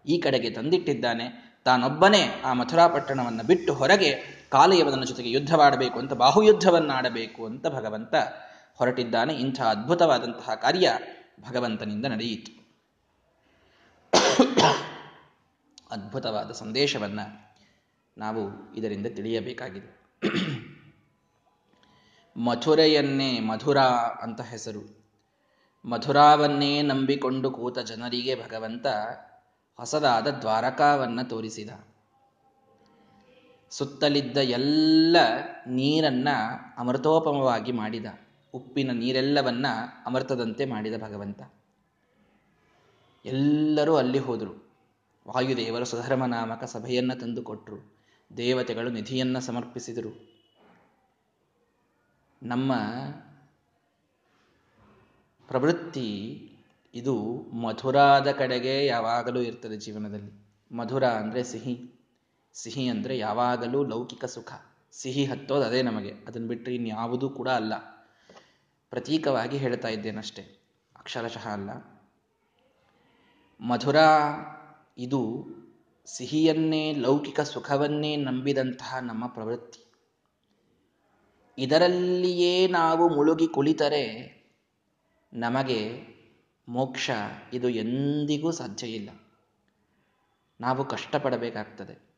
[0.06, 1.48] ಈ ಕಡೆಗೆ ತಂದಿಟ್ಟಿದ್ದಾನೆ.
[1.64, 8.14] ತಾನೊಬ್ಬನೇ ಆ ಮಥುರಾ ಪಟ್ಟಣವನ್ನು ಬಿಟ್ಟು ಹೊರಗೆ ಕಾಲೆಯವನ ಜೊತೆಗೆ ಯುದ್ಧವಾಡಬೇಕು ಅಂತ ಬಾಹುಯುದ್ಧವನ್ನಾಡಬೇಕು ಅಂತ ಭಗವಂತ
[8.78, 9.34] ಹೊರಟಿದ್ದಾನೆ.
[9.34, 10.98] ಇಂಥ ಅದ್ಭುತವಾದಂತಹ ಕಾರ್ಯ
[11.48, 12.58] ಭಗವಂತನಿಂದ ನಡೆಯಿತು.
[15.90, 17.20] ಅದ್ಭುತವಾದ ಸಂದೇಶವನ್ನ
[18.18, 19.98] ನಾವು ಇದರಿಂದ ತಿಳಿಯಬೇಕಾಗಿದೆ.
[22.36, 23.88] ಮಥುರೆಯನ್ನೇ ಮಧುರಾ
[24.22, 24.98] ಅಂತ ಹೆಸರು.
[25.84, 28.86] ಮಧುರಾವನ್ನೇ ನಂಬಿಕೊಂಡು ಕೂತ ಜನರಿಗೆ ಭಗವಂತ
[29.76, 31.70] ಹೊಸದಾದ ದ್ವಾರಕಾವನ್ನ ತೋರಿಸಿದ.
[33.70, 35.16] ಸುತ್ತಲಿದ್ದ ಎಲ್ಲ
[35.66, 36.28] ನೀರನ್ನ
[36.78, 38.06] ಅಮೃತೋಪಮವಾಗಿ ಮಾಡಿದ.
[38.54, 39.66] ಉಪ್ಪಿನ ನೀರೆಲ್ಲವನ್ನ
[40.06, 41.42] ಅಮೃತದಂತೆ ಮಾಡಿದ ಭಗವಂತ.
[43.24, 44.68] ಎಲ್ಲರೂ ಅಲ್ಲಿ ಹೋದರು.
[45.28, 47.96] ವಾಯುದೇವರು ಸುಧರ್ಮನಾಮಕ ಸಭೆಯನ್ನ ತಂದುಕೊಟ್ರು.
[48.36, 50.38] ದೇವತೆಗಳು ನಿಧಿಯನ್ನ ಸಮರ್ಪಿಸಿದರು.
[52.42, 52.72] ನಮ್ಮ
[55.48, 56.42] ಪ್ರವೃತ್ತಿ
[56.94, 60.48] ಇದು ಮಧುರಾದ ಕಡೆಗೆ ಯಾವಾಗಲೂ ಇರ್ತದೆ ಜೀವನದಲ್ಲಿ.
[60.76, 61.90] ಮಧುರ ಅಂದರೆ ಸಿಹಿ.
[62.54, 64.52] ಸಿಹಿ ಅಂದರೆ ಯಾವಾಗಲೂ ಲೌಕಿಕ ಸುಖ.
[64.92, 66.12] ಸಿಹಿ ಹತ್ತೋದು ಅದೇ ನಮಗೆ.
[66.28, 67.97] ಅದನ್ನು ಬಿಟ್ಟರೆ ಇನ್ಯಾವುದೂ ಕೂಡ ಅಲ್ಲ.
[68.90, 70.42] ಪ್ರತೀಕವಾಗಿ ಹೇಳ್ತಾ ಇದ್ದೇನಷ್ಟೆ.
[70.98, 71.70] ಅಕ್ಷರಶಃ ಅಲ್ಲ.
[73.60, 73.96] ಮಧುರ,
[74.98, 75.46] ಇದು
[76.16, 79.84] ಸಿಹಿಯನ್ನೇ, ಲೌಕಿಕ ಸುಖವನ್ನೇ ನಂಬಿದಂತಹ ನಮ್ಮ ಪ್ರವೃತ್ತಿ.
[81.58, 84.38] ಇದರಲ್ಲಿಯೇ ನಾವು ಮುಳುಗಿ ಕುಳಿತರೆ
[85.32, 86.06] ನಮಗೆ
[86.68, 87.10] ಮೋಕ್ಷ
[87.52, 89.10] ಇದು ಎಂದಿಗೂ ಸಾಧ್ಯ ಇಲ್ಲ.
[90.60, 92.08] ನಾವು ಕಷ್ಟಪಡಬೇಕಾಗ್ತದೆ.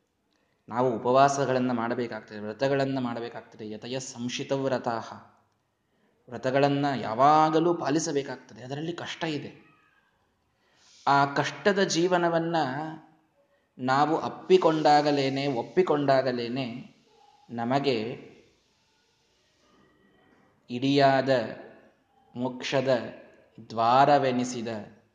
[0.69, 4.53] ನಾವು ಉಪವಾಸಗಳನ್ನು ಮಾಡಬೇಕಾಗ್ತದೆ, ವ್ರತಗಳನ್ನು ಮಾಡಬೇಕಾಗ್ತದೆ ಯತಯ ಸಂಶಿತ
[6.31, 8.63] ವ್ರತಗಳನ್ನು ಯಾವಾಗಲೂ ಪಾಲಿಸಬೇಕಾಗ್ತದೆ.
[8.63, 9.71] ಅದರಲ್ಲಿ ಕಷ್ಟ ಇದೆ.
[11.07, 12.55] ಆ ಕಷ್ಟದ ಜೀವನವನ್ನ
[13.79, 16.95] ನಾವು ಅಪ್ಪಿಕೊಂಡಾಗಲೇನೆ, ಒಪ್ಪಿಕೊಂಡಾಗಲೇನೆ
[17.49, 18.31] ನಮಗೆ
[20.69, 21.29] ಇಡಿಯಾದ,
[22.35, 22.97] ಮೋಕ್ಷದ,
[23.69, 24.67] ದ್ವಾರವೆನಿಸಿದ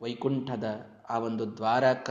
[0.03, 0.65] ವೈಕುಂಠದ
[1.11, 2.11] ಆ ಒಂದು ದ್ವಾರಕ,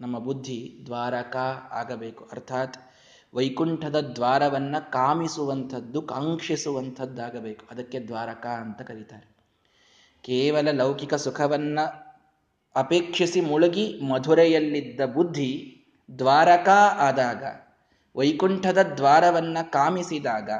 [0.00, 1.36] ನಮ್ಮ ಬುದ್ಧಿ ದ್ವಾರಕ
[1.70, 2.28] ಆಗಬೇಕು.
[2.32, 2.89] ಅರ್ಥಾತ್
[3.34, 7.66] ವೈಕುಂಠದ ದ್ವಾರವನ್ನ ಕಾಮಿಸುವಂಥದ್ದು, ಕಾಂಕ್ಷಿಸುವಂಥದ್ದಾಗಬೇಕು.
[7.70, 9.36] ಅದಕ್ಕೆ ದ್ವಾರಕ ಅಂತ ಕರೀತಾರೆ.
[10.22, 11.80] ಕೇವಲ ಲೌಕಿಕ ಸುಖವನ್ನ
[12.76, 15.82] ಅಪೇಕ್ಷಿಸಿ ಮುಳುಗಿ ಮಧುರೆಯಲ್ಲಿದ್ದ ಬುದ್ಧಿ
[16.18, 17.44] ದ್ವಾರಕ ಆದಾಗ,
[18.16, 20.50] ವೈಕುಂಠದ ದ್ವಾರವನ್ನ ಕಾಮಿಸಿದಾಗ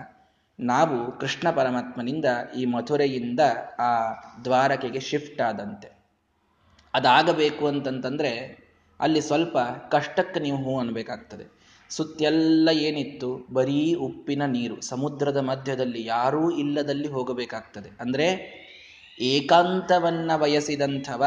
[0.61, 2.25] ನಾವು ಕೃಷ್ಣ ಪರಮಾತ್ಮನಿಂದ
[2.59, 3.41] ಈ ಮಥುರೆಯಿಂದ
[3.79, 4.13] ಆ
[4.45, 5.89] ದ್ವಾರಕೆಗೆ ಶಿಫ್ಟ್ ಆದಂತೆ.
[6.95, 8.61] ಅದಾಗಬೇಕು ಅಂತಂತಂದರೆ
[9.01, 9.59] ಅಲ್ಲಿ ಸ್ವಲ್ಪ
[9.91, 11.60] ಕಷ್ಟಕ್ಕೆ ನೀವು ಹೂ ಅನ್ಬೇಕಾಗ್ತದೆ.
[11.91, 13.47] ಸುತ್ತೆಲ್ಲ ಏನಿತ್ತು?
[13.53, 14.81] ಬರೀ ಉಪ್ಪಿನ ನೀರು.
[14.81, 17.89] ಸಮುದ್ರದ ಮಧ್ಯದಲ್ಲಿ ಯಾರೂ ಇಲ್ಲದಲ್ಲಿ ಹೋಗಬೇಕಾಗ್ತದೆ.
[18.01, 18.61] ಅಂದರೆ
[19.21, 21.25] ಏಕಾಂತವನ್ನು ಬಯಸಿದಂಥವ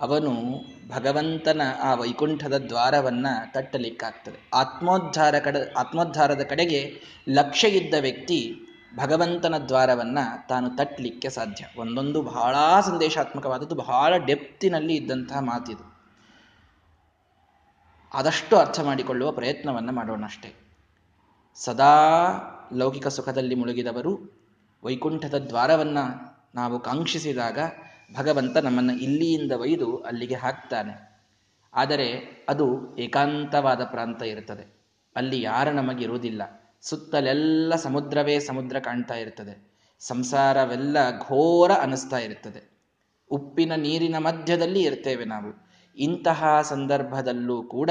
[0.00, 4.50] ಅವನು ಭಗವಂತನ ಆ ವೈಕುಂಠದ ದ್ವಾರವನ್ನು ತಟ್ಟಲಿಕ್ಕಾಗ್ತದೆ.
[4.54, 6.92] ಆತ್ಮೋದ್ಧಾರ ಕಡೆ, ಆತ್ಮೋದ್ಧಾರದ ಕಡೆಗೆ
[7.28, 8.54] ಲಕ್ಷ್ಯ ಇದ್ದ ವ್ಯಕ್ತಿ
[8.96, 11.64] ಭಗವಂತನ ದ್ವಾರವನ್ನು ತಾನು ತಟ್ಟಲಿಕ್ಕೆ ಸಾಧ್ಯ.
[11.76, 15.93] ಒಂದೊಂದು ಬಹಳ ಸಂದೇಶಾತ್ಮಕವಾದದ್ದು, ಬಹಳ ಡೆಪ್ತಿನಲ್ಲಿ ಇದ್ದಂತಹ ಮಾತಿದು.
[18.14, 20.54] ಆದಷ್ಟು ಅರ್ಥ ಮಾಡಿಕೊಳ್ಳುವ ಪ್ರಯತ್ನವನ್ನು ಮಾಡೋಣ ಅಷ್ಟೇ.
[21.54, 21.94] ಸದಾ
[22.72, 24.44] ಲೌಕಿಕ ಸುಖದಲ್ಲಿ ಮುಳುಗಿದವರು
[24.84, 27.58] ವೈಕುಂಠದ ದ್ವಾರವನ್ನು ನಾವು ಕಾಂಕ್ಷಿಸಿದಾಗ
[28.16, 31.22] ಭಗವಂತ ನಮ್ಮನ್ನು ಇಲ್ಲಿಯಿಂದ ಒಯ್ದು ಅಲ್ಲಿಗೆ ಹಾಕ್ತಾನೆ.
[31.74, 34.82] ಆದರೆ ಅದು ಏಕಾಂತವಾದ ಪ್ರಾಂತ ಇರುತ್ತದೆ.
[35.16, 36.42] ಅಲ್ಲಿ ಯಾರು ನಮಗಿರುವುದಿಲ್ಲ.
[36.80, 39.74] ಸುತ್ತಲೆಲ್ಲ ಸಮುದ್ರವೇ ಸಮುದ್ರ ಕಾಣ್ತಾ ಇರ್ತದೆ.
[40.00, 42.78] ಸಂಸಾರವೆಲ್ಲ ಘೋರ ಅನಿಸ್ತಾ ಇರ್ತದೆ.
[43.30, 45.63] ಉಪ್ಪಿನ ನೀರಿನ ಮಧ್ಯದಲ್ಲಿ ಇರ್ತೇವೆ ನಾವು.
[45.96, 47.90] ಇಂತಹ ಸಂದರ್ಭದಲ್ಲೂ ಕೂಡ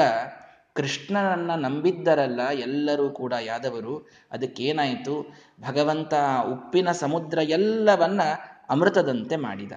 [0.75, 4.07] ಕೃಷ್ಣನನ್ನ ನಂಬಿದ್ದರಲ್ಲ ಎಲ್ಲರೂ ಕೂಡ ಯಾದವರು.
[4.31, 5.33] ಅದಕ್ಕೇನಾಯಿತು?
[5.67, 6.13] ಭಗವಂತ
[6.51, 8.21] ಉಪ್ಪಿನ ಸಮುದ್ರ ಎಲ್ಲವನ್ನ
[8.69, 9.71] ಅಮೃತದಂತೆ ಮಾಡಿದ.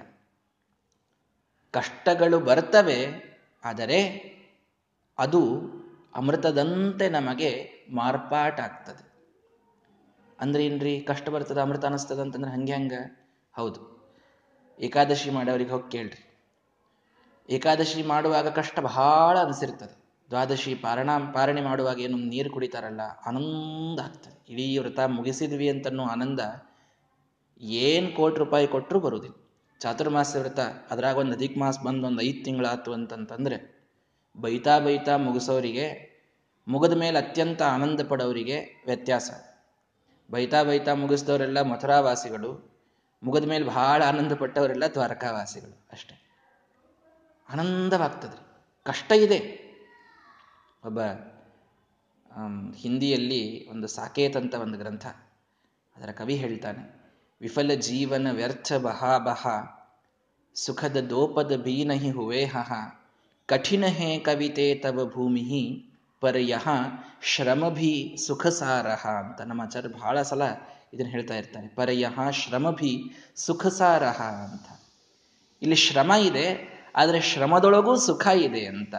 [1.71, 3.07] ಕಷ್ಟಗಳು ಬರ್ತವೆ,
[3.65, 3.99] ಆದರೆ
[5.17, 5.59] ಅದು
[6.15, 9.07] ಅಮೃತದಂತೆ ನಮಗೆ ಮಾರ್ಪಾಟಾಗ್ತದೆ.
[10.39, 10.99] ಅಂದ್ರೆ ಏನ್ರಿ?
[10.99, 12.93] ಕಷ್ಟ ಬರ್ತದೆ, ಅಮೃತ ಅನಿಸ್ತದ ಅಂತಂದ್ರೆ ಹಂಗೆ ಹಂಗ?
[13.55, 13.97] ಹೌದು.
[14.79, 16.26] ಏಕಾದಶಿ ಮಾಡೋರಿಗೆ ಹೋಗಿ ಕೇಳ್ರಿ.
[17.49, 19.95] ಏಕಾದಶಿ ಮಾಡುವಾಗ ಕಷ್ಟ ಬಹಳ ಅನಿಸಿರ್ತದೆ.
[20.29, 24.45] ದ್ವಾದಶಿ ಪಾರಣ, ಪಾರಣೆ ಮಾಡುವಾಗ ಏನು ನೀರು ಕುಡಿತಾರಲ್ಲ, ಆನಂದ ಆಗ್ತದೆ.
[24.49, 26.39] ಇಡೀ ವ್ರತ ಮುಗಿಸಿದ್ವಿ ಅಂತನೋ ಆನಂದ
[27.61, 29.35] ಏನು ಕೋಟಿ ರೂಪಾಯಿ ಕೊಟ್ಟರು ಬರುವುದಿಲ್ಲ.
[29.81, 30.59] ಚಾತುರ್ಮಾಸ ವ್ರತ,
[30.91, 33.57] ಅದ್ರಾಗ ಒಂದು ಅಧಿಕ ಮಾಸ ಬಂದು ಒಂದು ಐದು ತಿಂಗಳಾತು ಅಂತಂತಂದ್ರೆ
[34.41, 35.87] ಬೈತಾ ಬೈತಾ ಮುಗಿಸೋರಿಗೆ,
[36.67, 39.31] ಮುಗಿದ ಮೇಲೆ ಅತ್ಯಂತ ಆನಂದ ಪಡೋರಿಗೆ ವ್ಯತ್ಯಾಸ.
[40.31, 42.51] ಬೈತಾ ಬೈತಾ ಮುಗಿಸಿದವರೆಲ್ಲ ಮಥುರಾವಾಸಿಗಳು,
[43.23, 46.26] ಮುಗಿದ ಮೇಲೆ ಬಹಳ ಆನಂದ ಪಟ್ಟವರೆಲ್ಲ ದ್ವಾರಕಾವಾಸಿಗಳು ಅಷ್ಟೆ.
[47.49, 48.43] ಆನಂದವಾಗ್ತದ್ರಿ
[48.85, 49.39] ಕಷ್ಟ ಇದೆ.
[50.83, 50.99] ಒಬ್ಬ
[52.75, 55.05] ಹಿಂದಿಯಲ್ಲಿ ಒಂದು ಸಾಕೇತ್ ಒಂದು ಗ್ರಂಥ,
[55.95, 56.83] ಅದರ ಕವಿ ಹೇಳ್ತಾನೆ,
[57.41, 59.43] ವಿಫಲ ಜೀವನ ವ್ಯರ್ಥ ಬಹಾ ಬಹ,
[60.55, 62.55] ಸುಖದ ದೋಪದ ಬೀನಹಿ ಹುವೇಹ
[63.49, 65.43] ಕಠಿಣ ಹೇ ಕವಿತೆ ತವ ಭೂಮಿ
[66.21, 66.67] ಪರ್ಯಹ
[67.21, 70.41] ಶ್ರಮಭಿ ಸುಖಸಾರಹ ಅಂತ ನಮ್ಮ ಆಚಾರ್ಯ ಬಹಳ ಸಲ
[70.93, 72.93] ಇದನ್ನು ಹೇಳ್ತಾ ಇರ್ತಾನೆ ಪರ್ಯಹ ಶ್ರಮಭಿ
[73.35, 74.67] ಸುಖಸಾರಹ ಅಂತ.
[75.61, 78.95] ಇಲ್ಲಿ ಶ್ರಮ ಇದೆ ಆದರೆ ಶ್ರಮದೊಳಗೂ ಸುಖ ಇದೆ ಅಂತ.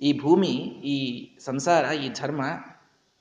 [0.00, 0.48] ಈ ಭೂಮಿ,
[0.84, 2.42] ಈ ಸಂಸಾರ, ಈ ಧರ್ಮ,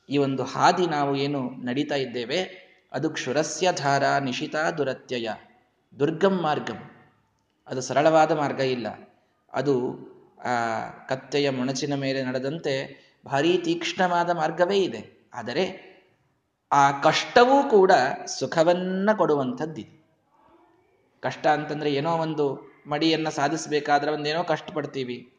[0.10, 5.29] ಈ ಒಂದು ಹಾದಿ ನಾವು ಏನು ನಡೀತಾ ಇದ್ದೇವೆ, ಅದು ಕ್ಷುರಸ್ಯ ಧಾರ ನಿಶಿತಾ ದುರತ್ಯಯ.
[5.99, 6.91] ದುರ್ಗಂ ಮಾರ್ಗಂ.
[7.67, 8.88] ಅದು ಸರಳವಾದ ಮಾರ್ಗ ಇಲ್ಲ.
[9.53, 9.95] ಅದು,
[10.45, 15.29] ಆ, ಕತ್ತೆಯ ಮೊಣಚಿನ ಮೇಲೆ ನಡೆದಂತೆ ಭಾರೀ ತೀಕ್ಷ್ಣವಾದ ಮಾರ್ಗವೇ ಇದೆ.
[15.34, 15.89] ಆದರೆ,
[16.71, 17.91] ಆ ಕಷ್ಟವೂ ಕೂಡ
[18.25, 19.99] ಸುಖವನ್ನ ಕೊಡುವಂಥದ್ದಿದೆ.
[21.21, 25.34] ಕಷ್ಟ ಅಂತಂದ್ರೆ ಏನೋ ಒಂದು ಮಡಿಯನ್ನ ಸಾಧಿಸಬೇಕಾದ್ರೆ ಒಂದೇನೋ ಕಷ್ಟಪಡ್ತೀವಿ.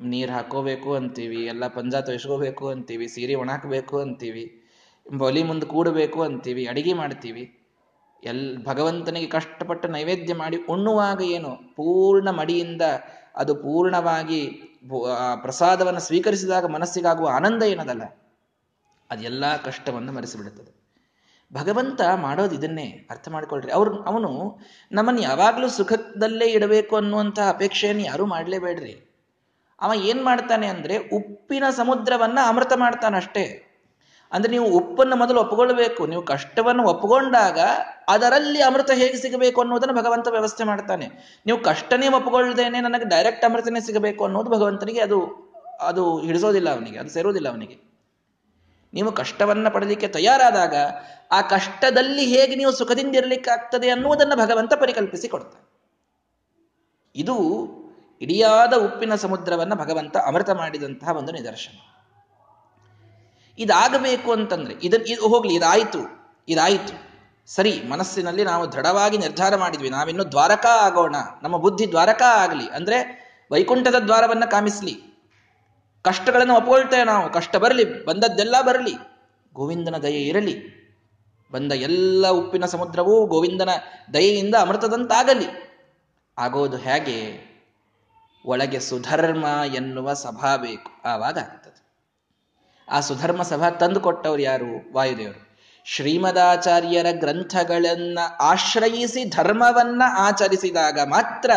[0.00, 4.62] ನೀರು ಹಾಕೋಬೇಕು ಅಂತೀವಿ, ಎಲ್ಲ ಪಂಜ ತೊಯ್ಸ್ಕೋಬೇಕು ಅಂತೀವಿ, ಸೀರೆ ಒಣಾಕಬೇಕು ಅಂತೀವಿ,
[5.18, 7.56] ಬಲಿ ಮುಂದೆ ಕೂಡಬೇಕು ಅಂತೀವಿ, ಅಡಿಗೆ ಮಾಡ್ತೀವಿ.
[8.24, 11.56] ಎಲ್, ಭಗವಂತನಿಗೆ ಕಷ್ಟಪಟ್ಟು ನೈವೇದ್ಯ ಮಾಡಿ ಉಣ್ಣುವಾಗ ಏನು?
[11.76, 12.82] ಪೂರ್ಣ ಮಡಿಯಿಂದ
[13.36, 14.62] ಅದು ಪೂರ್ಣವಾಗಿ
[15.42, 18.02] ಪ್ರಸಾದವನ್ನು ಸ್ವೀಕರಿಸಿದಾಗ ಮನಸ್ಸಿಗಾಗುವ ಆನಂದ ಏನದಲ್ಲ?
[19.10, 20.79] ಅದೆಲ್ಲ ಕಷ್ಟವನ್ನು ಮರೆಸಿಬಿಡುತ್ತದೆ.
[21.52, 23.72] ಭಗವಂತ ಮಾಡೋದು ಇದನ್ನೇ ಅರ್ಥ ಮಾಡ್ಕೊಳ್ರಿ.
[23.72, 24.58] ಅವ್ರು, ಅವನು
[24.92, 29.06] ನಮ್ಮನ್ನು ಯಾವಾಗಲೂ ಸುಖದಲ್ಲೇ ಇಡಬೇಕು ಅನ್ನುವಂತಹ ಅಪೇಕ್ಷೆಯನ್ನು ಯಾರೂ ಮಾಡಲೇಬೇಡ್ರಿ.
[29.80, 33.66] ಅವ ಏನ್ ಮಾಡ್ತಾನೆ ಅಂದ್ರೆ ಉಪ್ಪಿನ ಸಮುದ್ರವನ್ನ ಅಮೃತ ಮಾಡ್ತಾನೆ ಅಷ್ಟೇ.
[34.32, 37.58] ಅಂದ್ರೆ ನೀವು ಉಪ್ಪನ್ನು ಮೊದಲು ಒಪ್ಪಿಕೊಳ್ಬೇಕು ನೀವು ಕಷ್ಟವನ್ನು ಒಪ್ಪಿಕೊಂಡಾಗ
[38.08, 41.38] ಅದರಲ್ಲಿ ಅಮೃತ ಹೇಗೆ ಸಿಗಬೇಕು ಅನ್ನೋದನ್ನು ಭಗವಂತ ವ್ಯವಸ್ಥೆ ಮಾಡ್ತಾನೆ.
[41.46, 47.48] ನೀವು ಕಷ್ಟನೇ ಒಪ್ಪಿಕೊಳ್ಳದೇನೆ ನನಗೆ ಡೈರೆಕ್ಟ್ ಅಮೃತನೇ ಸಿಗಬೇಕು ಅನ್ನೋದು ಭಗವಂತನಿಗೆ ಅದು ಅದು ಹಿಡಿಸೋದಿಲ್ಲ ಅವನಿಗೆ, ಅದು ಸೇರೋದಿಲ್ಲ
[47.48, 47.89] ಅವನಿಗೆ.
[48.94, 50.74] ನೀವು ಕಷ್ಟವನ್ನು ಪಡಲಿಕ್ಕೆ ತಯಾರಾದಾಗ
[51.30, 55.70] ಆ ಕಷ್ಟದಲ್ಲಿ ಹೇಗೆ ನೀವು ಸುಖದಿಂದ ಇರಲಿಕ್ಕೆ ಆಗ್ತದೆ ಅನ್ನುವುದನ್ನು ಭಗವಂತ ಪರಿಕಲ್ಪಿಸಿ ಕೊಡ್ತಾನೆ
[57.16, 57.36] ಇದು
[58.20, 61.78] ಇಡಿಯಾದ ಉಪ್ಪಿನ ಸಮುದ್ರವನ್ನು ಭಗವಂತ ಅಮೃತ ಮಾಡಿದಂತಹ ಒಂದು ನಿದರ್ಶನ.
[63.58, 67.10] ಇದಾಗಬೇಕು ಅಂತಂದ್ರೆ ಇದ ಇದು ಹೋಗ್ಲಿ, ಇದಾಯಿತು ಇದಾಯಿತು.
[67.46, 69.90] ಸರಿ, ಮನಸ್ಸಿನಲ್ಲಿ ನಾವು ದೃಢವಾಗಿ ನಿರ್ಧಾರ ಮಾಡಿದ್ವಿ.
[69.90, 71.16] ನಾವಿನ್ನು ದ್ವಾರಕಾ ಆಗೋಣ.
[71.42, 72.68] ನಮ್ಮ ಬುದ್ಧಿ ದ್ವಾರಕಾ ಆಗಲಿ.
[72.68, 75.09] ಅಂದ್ರೆ ವೈಕುಂಠದ ದ್ವಾರವನ್ನು ಕಾಮಿಸ್ಲಿ.
[76.02, 77.32] ಕಷ್ಟಗಳನ್ನು ಒಪ್ಕೊಳ್ತೇವೆ ನಾವು.
[77.32, 78.94] ಕಷ್ಟ ಬರಲಿ, ಬಂದದ್ದೆಲ್ಲ ಬರಲಿ,
[79.52, 80.80] ಗೋವಿಂದನ ದಯೆ ಇರಲಿ.
[81.52, 83.68] ಬಂದ ಎಲ್ಲ ಉಪ್ಪಿನ ಸಮುದ್ರವೂ ಗೋವಿಂದನ
[84.14, 85.70] ದಯೆಯಿಂದ ಅಮೃತದಂತಾಗಲಿ.
[86.38, 87.50] ಆಗೋದು ಹೇಗೆ?
[88.46, 90.90] ಒಳಗೆ ಸುಧರ್ಮ ಎನ್ನುವ ಸಭಾ ಬೇಕು.
[91.04, 91.80] ಆವಾಗ ಆಗ್ತದೆ.
[92.88, 94.92] ಆ ಸುಧರ್ಮ ಸಭಾ ತಂದು ಕೊಟ್ಟವ್ರು ಯಾರು?
[94.92, 95.50] ವಾಯುದೇವರು.
[95.84, 101.50] ಶ್ರೀಮದಾಚಾರ್ಯರ ಗ್ರಂಥಗಳನ್ನ ಆಶ್ರಯಿಸಿ ಧರ್ಮವನ್ನ ಆಚರಿಸಿದಾಗ ಮಾತ್ರ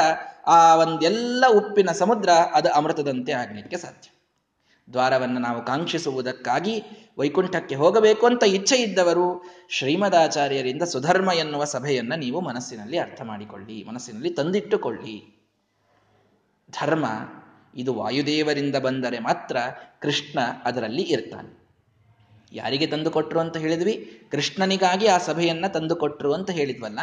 [0.48, 4.13] ಆ ಒಂದೆಲ್ಲ ಉಪ್ಪಿನ ಸಮುದ್ರ ಅದು ಅಮೃತದಂತೆ ಆಗಲಿಕ್ಕೆ ಸಾಧ್ಯ.
[4.92, 6.84] ದ್ವಾರವನ್ನು ನಾವು ಕಾಂಕ್ಷಿಸುವುದಕ್ಕಾಗಿ
[7.18, 15.46] ವೈಕುಂಠಕ್ಕೆ ಹೋಗಬೇಕು ಅಂತ ಇಚ್ಛೆ ಇದ್ದವರು ಶ್ರೀಮದಾಚಾರ್ಯರಿಂದ ಸುಧರ್ಮ ಎನ್ನುವ ಸಭೆಯನ್ನು ನೀವು ಮನಸ್ಸಿನಲ್ಲಿ ಅರ್ಥ ಮಾಡಿಕೊಳ್ಳಿ, ಮನಸ್ಸಿನಲ್ಲಿ ತಂದಿಟ್ಟುಕೊಳ್ಳಿ.
[16.72, 17.06] ಧರ್ಮ
[17.76, 19.58] ಇದು ವಾಯುದೇವರಿಂದ ಬಂದರೆ ಮಾತ್ರ
[20.02, 21.64] ಕೃಷ್ಣ ಅದರಲ್ಲಿ ಇರ್ತಾನೆ.
[22.52, 24.22] ಯಾರಿಗೆ ತಂದುಕೊಟ್ರು ಅಂತ ಹೇಳಿದ್ವಿ?
[24.32, 27.00] ಕೃಷ್ಣನಿಗಾಗಿ ಆ ಸಭೆಯನ್ನ ತಂದುಕೊಟ್ರು ಅಂತ ಹೇಳಿದ್ವಲ್ಲ?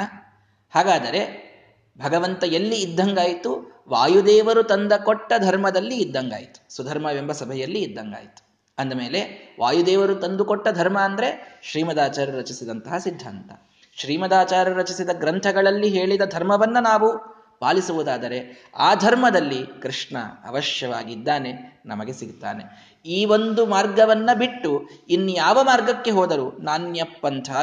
[0.71, 1.51] ಹಾಗಾದರೆ
[1.99, 3.80] ಭಗವಂತ ಎಲ್ಲಿ ಇದ್ದಂಗಾಯಿತು?
[3.91, 6.77] ವಾಯುದೇವರು ತಂದ ಕೊಟ್ಟ ಧರ್ಮದಲ್ಲಿ ಇದ್ದಂಗಾಯಿತು.
[6.77, 8.51] ಸುಧರ್ಮವೆಂಬ ಸಭೆಯಲ್ಲಿ ಇದ್ದಂಗಾಯಿತು.
[8.79, 9.21] ಅಂದಮೇಲೆ
[9.61, 13.53] ವಾಯುದೇವರು ತಂದುಕೊಟ್ಟ ಧರ್ಮ ಅಂದ್ರೆ ಶ್ರೀಮದಾಚಾರ್ಯ ರಚಿಸಿದಂತಹ ಸಿದ್ಧಾಂತ.
[13.97, 20.17] ಶ್ರೀಮದಾಚಾರ್ಯ ರಚಿಸಿದ ಗ್ರಂಥಗಳಲ್ಲಿ ಹೇಳಿದ ಧರ್ಮವನ್ನ ನಾವು ಪಾಲಿಸುವುದಾದರೆ ಆ ಧರ್ಮದಲ್ಲಿ ಕೃಷ್ಣ
[20.49, 27.03] ಅವಶ್ಯವಾಗಿದ್ದಾನೆ, ನಮಗೆ ಸಿಗ್ತಾನೆ ಈ ಒಂದು ಮಾರ್ಗವನ್ನ ಬಿಟ್ಟು ಇನ್ಯಾವ ಮಾರ್ಗಕ್ಕೆ ಹೋದರೂ ನಾಣ್ಯ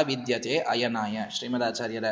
[0.02, 1.18] ವಿದ್ಯತೆ ಅಯನಾಯ.
[1.30, 2.04] ಶ್ರೀಮದಾಚಾರ್ಯರ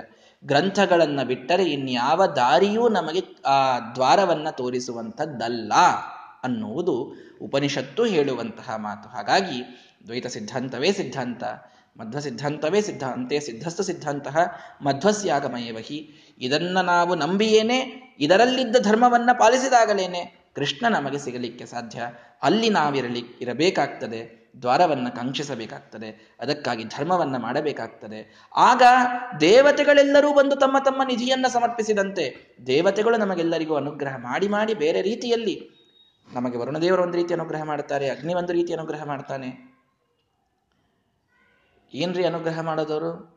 [0.45, 5.73] ಗ್ರಂಥಗಳನ್ನ ಬಿಟ್ಟರೆ ಇನ್ಯಾವ ದಾರಿಯೂ ನಮಗೆ ಆ ದ್ವಾರವನ್ನು ತೋರಿಸುವಂಥದ್ದಲ್ಲ
[6.43, 9.09] ಅನ್ನುವುದು ಉಪನಿಷತ್ತು ಹೇಳುವಂತಹ ಮಾತು.
[9.09, 11.45] ಹಾಗಾಗಿ ದ್ವೈತ ಸಿದ್ಧಾಂತವೇ ಸಿದ್ಧಾಂತ,
[11.97, 14.27] ಮಧ್ವ ಸಿದ್ಧಾಂತವೇ ಸಿದ್ಧಾಂತೆ, ಸಿದ್ಧಸ್ಥ ಸಿದ್ಧಾಂತ
[14.83, 16.35] ಮಧ್ವಸ್ಯಾಗಮಯವಹಿ.
[16.39, 17.79] ಇದನ್ನು ನಾವು ನಂಬಿಯೇನೆ,
[18.21, 22.03] ಇದರಲ್ಲಿದ್ದ ಧರ್ಮವನ್ನು ಪಾಲಿಸಿದಾಗಲೇನೆ ಕೃಷ್ಣ ನಮಗೆ ಸಿಗಲಿಕ್ಕೆ ಸಾಧ್ಯ.
[22.43, 24.46] ಅಲ್ಲಿ ನಾವಿರಲಿ, ಇರಬೇಕಾಗ್ತದೆ.
[24.63, 28.21] ದ್ವಾರವನ್ನ ಕಾಂಕ್ಷಿಸಬೇಕಾಗ್ತದೆ, ಅದಕ್ಕಾಗಿ ಧರ್ಮವನ್ನು ಮಾಡಬೇಕಾಗ್ತದೆ.
[28.57, 28.83] ಆಗ
[29.41, 35.71] ದೇವತೆಗಳೆಲ್ಲರೂ ಬಂದು ತಮ್ಮ ತಮ್ಮ ನಿಧಿಯನ್ನು ಸಮರ್ಪಿಸಿದಂತೆ ದೇವತೆಗಳು ನಮಗೆಲ್ಲರಿಗೂ ಅನುಗ್ರಹ ಮಾಡಿ ಮಾಡಿ ಬೇರೆ ರೀತಿಯಲ್ಲಿ
[36.33, 39.51] ನಮಗೆ ವರುಣದೇವರು ಒಂದು ರೀತಿ ಅನುಗ್ರಹ ಮಾಡ್ತಾರೆ ಅಗ್ನಿ ಒಂದು ರೀತಿ ಅನುಗ್ರಹ ಮಾಡ್ತಾನೆ.
[41.95, 43.37] ಏನ್ರಿ ಅನುಗ್ರಹ ಮಾಡೋದವರು?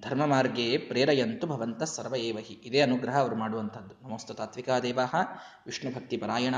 [0.00, 4.08] ಧರ್ಮ ಮಾರ್ಗೇ ಪ್ರೇರಯಂತು ಭವಂತ ಸರ್ವ ಏವಹಿ ಇದೇ ಅನುಗ್ರಹ ಅವರು ಮಾಡುವಂಥದ್ದು.
[4.08, 5.06] ನಮಸ್ತ ತಾತ್ವಿಕಾ ದೇವಾ
[5.66, 6.54] ವಿಷ್ಣು ಭಕ್ತಿ ಪರಾಯಣ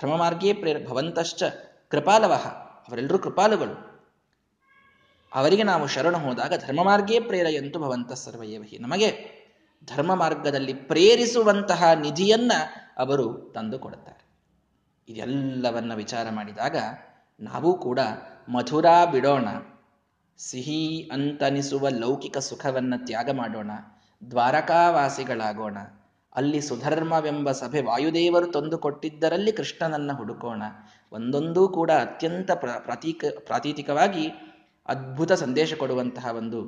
[0.00, 1.42] ಧರ್ಮ ಮಾರ್ಗೇ ಪ್ರೇರ ಭವಂತಶ್ಚ
[1.90, 2.46] ಕೃಪಾಲವಹ
[2.88, 3.92] ಅವರೆಲ್ಲರೂ ಕೃಪಾಲುಗಳು.
[5.34, 8.78] ಅವರಿಗೆ ನಾವು ಶರಣ ಹೋದಾಗ ಧರ್ಮ ಮಾರ್ಗೇ ಪ್ರೇರೆಯಂತು ಭವಂತ ಸರ್ವಯವಹಿ.
[8.78, 9.42] ನಮಗೆ
[9.84, 12.52] ಧರ್ಮ ಮಾರ್ಗದಲ್ಲಿ ಪ್ರೇರಿಸುವಂತಹ ನಿಧಿಯನ್ನ
[12.98, 14.22] ಅವರು ತಂದು ಕೊಡುತ್ತಾರೆ.
[15.08, 16.76] ಇದೆಲ್ಲವನ್ನ ವಿಚಾರ ಮಾಡಿದಾಗ
[17.40, 18.00] ನಾವು ಕೂಡ
[18.48, 19.48] ಮಥುರಾ ಬಿಡೋಣ,
[20.38, 23.70] ಸಿಹಿ ಅಂತನಿಸುವ ಲೌಕಿಕ ಸುಖವನ್ನ ತ್ಯಾಗ ಮಾಡೋಣ,
[24.30, 25.78] ದ್ವಾರಕಾವಾಸಿಗಳಾಗೋಣ
[26.34, 30.62] ಅಲ್ಲಿ ಸುಧರ್ಮವೆಂಬ ಸಭೆ ವಾಯುದೇವರು ತಂದು ಕೊಟ್ಟಿದ್ದರಲ್ಲಿ ಕೃಷ್ಣನನ್ನ ಹುಡುಕೋಣ.
[31.12, 34.28] ಒಂದೊಂದೂ ಕೂಡ ಅತ್ಯಂತ ಪ್ರ, ಪ್ರತೀಕ, ಪ್ರಾತೀತಿಕವಾಗಿ
[34.86, 36.60] ಅದ್ಭುತ ಸಂದೇಶ ಕೊಡುವಂತಹ ಒಂದು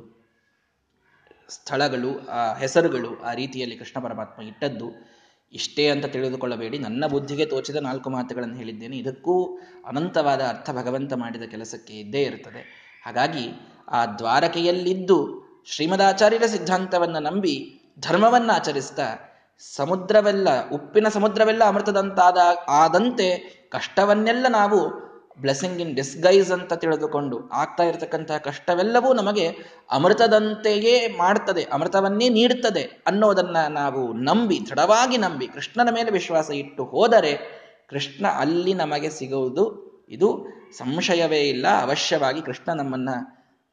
[1.48, 5.14] ಸ್ಥಳಗಳು, ಆ ಹೆಸರುಗಳು ಆ ರೀತಿಯಲ್ಲಿ ಕೃಷ್ಣ ಪರಮಾತ್ಮ ಇಟ್ಟದ್ದು.
[5.52, 6.78] ಇಷ್ಟೇ ಅಂತ ತಿಳಿದುಕೊಳ್ಳಬೇಡಿ.
[6.78, 8.98] ನನ್ನ ಬುದ್ಧಿಗೆ ತೋಚಿದ ನಾಲ್ಕು ಮಾತುಗಳನ್ನು ಹೇಳಿದ್ದೇನೆ.
[8.98, 18.52] ಇದಕ್ಕೂ ಅನಂತವಾದ ಅರ್ಥ ಭಗವಂತ ಮಾಡಿದ ಕೆಲಸಕ್ಕೆ ಇದ್ದೇ ಇರುತ್ತದೆ ಹಾಗಾಗಿ ಆ ದ್ವಾರಕೆಯಲ್ಲಿದ್ದು ಶ್ರೀಮದಾಚಾರ್ಯರ ಸಿದ್ಧಾಂತವನ್ನು ನಂಬಿ ಧರ್ಮವನ್ನು
[18.52, 19.14] ಆಚರಿಸ್ತಾ
[19.58, 22.36] ಸಮುದ್ರವೆಲ್ಲ, ಉಪ್ಪಿನ ಸಮುದ್ರವೆಲ್ಲ ಅಮೃತದಂತಾದ
[22.68, 23.28] ಆದಂತೆ
[23.72, 25.04] ಕಷ್ಟವನ್ನೆಲ್ಲ ನಾವು
[25.40, 29.48] ಬ್ಲೆಸ್ಸಿಂಗ್ ಇನ್ ಡಿಸ್ಗೈಸ್ ಅಂತ ತಿಳಿದುಕೊಂಡು ಆಗ್ತಾ ಇರತಕ್ಕಂತಹ ಕಷ್ಟವೆಲ್ಲವೂ ನಮಗೆ
[29.90, 38.26] ಅಮೃತದಂತೆಯೇ ಮಾಡ್ತದೆ, ಅಮೃತವನ್ನೇ ನೀಡುತ್ತದೆ ಅನ್ನೋದನ್ನ ನಾವು ನಂಬಿ, ದೃಢವಾಗಿ ನಂಬಿ, ಕೃಷ್ಣನ ಮೇಲೆ ವಿಶ್ವಾಸ ಇಟ್ಟು ಹೋದರೆ ಕೃಷ್ಣ
[38.26, 39.64] ಅಲ್ಲಿ ನಮಗೆ ಸಿಗುವುದು,
[40.10, 40.46] ಇದು
[40.78, 41.66] ಸಂಶಯವೇ ಇಲ್ಲ.
[41.82, 43.08] ಅವಶ್ಯವಾಗಿ ಕೃಷ್ಣ ನಮ್ಮನ್ನ,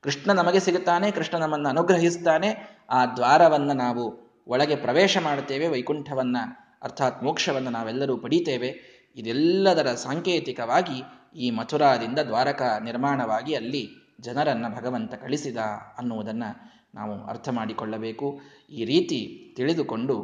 [0.01, 2.79] ಕೃಷ್ಣ ನಮಗೆ ಸಿಗುತ್ತಾನೆ, ಕೃಷ್ಣ ನಮ್ಮನ್ನು ಅನುಗ್ರಹಿಸ್ತಾನೆ.
[2.89, 6.37] ಆ ದ್ವಾರವನ್ನು ನಾವು ಒಳಗೆ ಪ್ರವೇಶ ಮಾಡುತ್ತೇವೆ, ವೈಕುಂಠವನ್ನ,
[6.81, 8.69] ಅರ್ಥಾತ್ ಮೋಕ್ಷವನ್ನು ನಾವೆಲ್ಲರೂ ಪಡೀತೇವೆ.
[9.15, 11.03] ಇದೆಲ್ಲದರ ಸಾಂಕೇತಿಕವಾಗಿ
[11.35, 13.83] ಈ ಮಥುರಾದಿಂದ ದ್ವಾರಕ ನಿರ್ಮಾಣವಾಗಿ ಅಲ್ಲಿ
[14.19, 15.57] ಜನರನ್ನು ಭಗವಂತ ಕಳಿಸಿದ
[15.97, 16.49] ಅನ್ನುವುದನ್ನು
[16.95, 18.41] ನಾವು ಅರ್ಥ ಮಾಡಿಕೊಳ್ಳಬೇಕು.
[18.69, 19.19] ಈ ರೀತಿ
[19.57, 20.15] ತಿಳಿದುಕೊಂಡು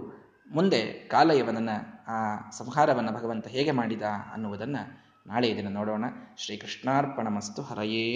[0.53, 4.01] ಮುಂದೆ ಕಾಲಯವನನ್ನು, ಆ ಸಂಹಾರವನ್ನು ಭಗವಂತ ಹೇಗೆ ಮಾಡಿದ
[4.33, 4.83] ಅನ್ನುವುದನ್ನು
[5.27, 6.05] ನಾಳೆ ಇದನ್ನು ನೋಡೋಣ.
[6.37, 8.13] ಶ್ರೀಕೃಷ್ಣಾರ್ಪಣ ಮಸ್ತು ಹರಯೇ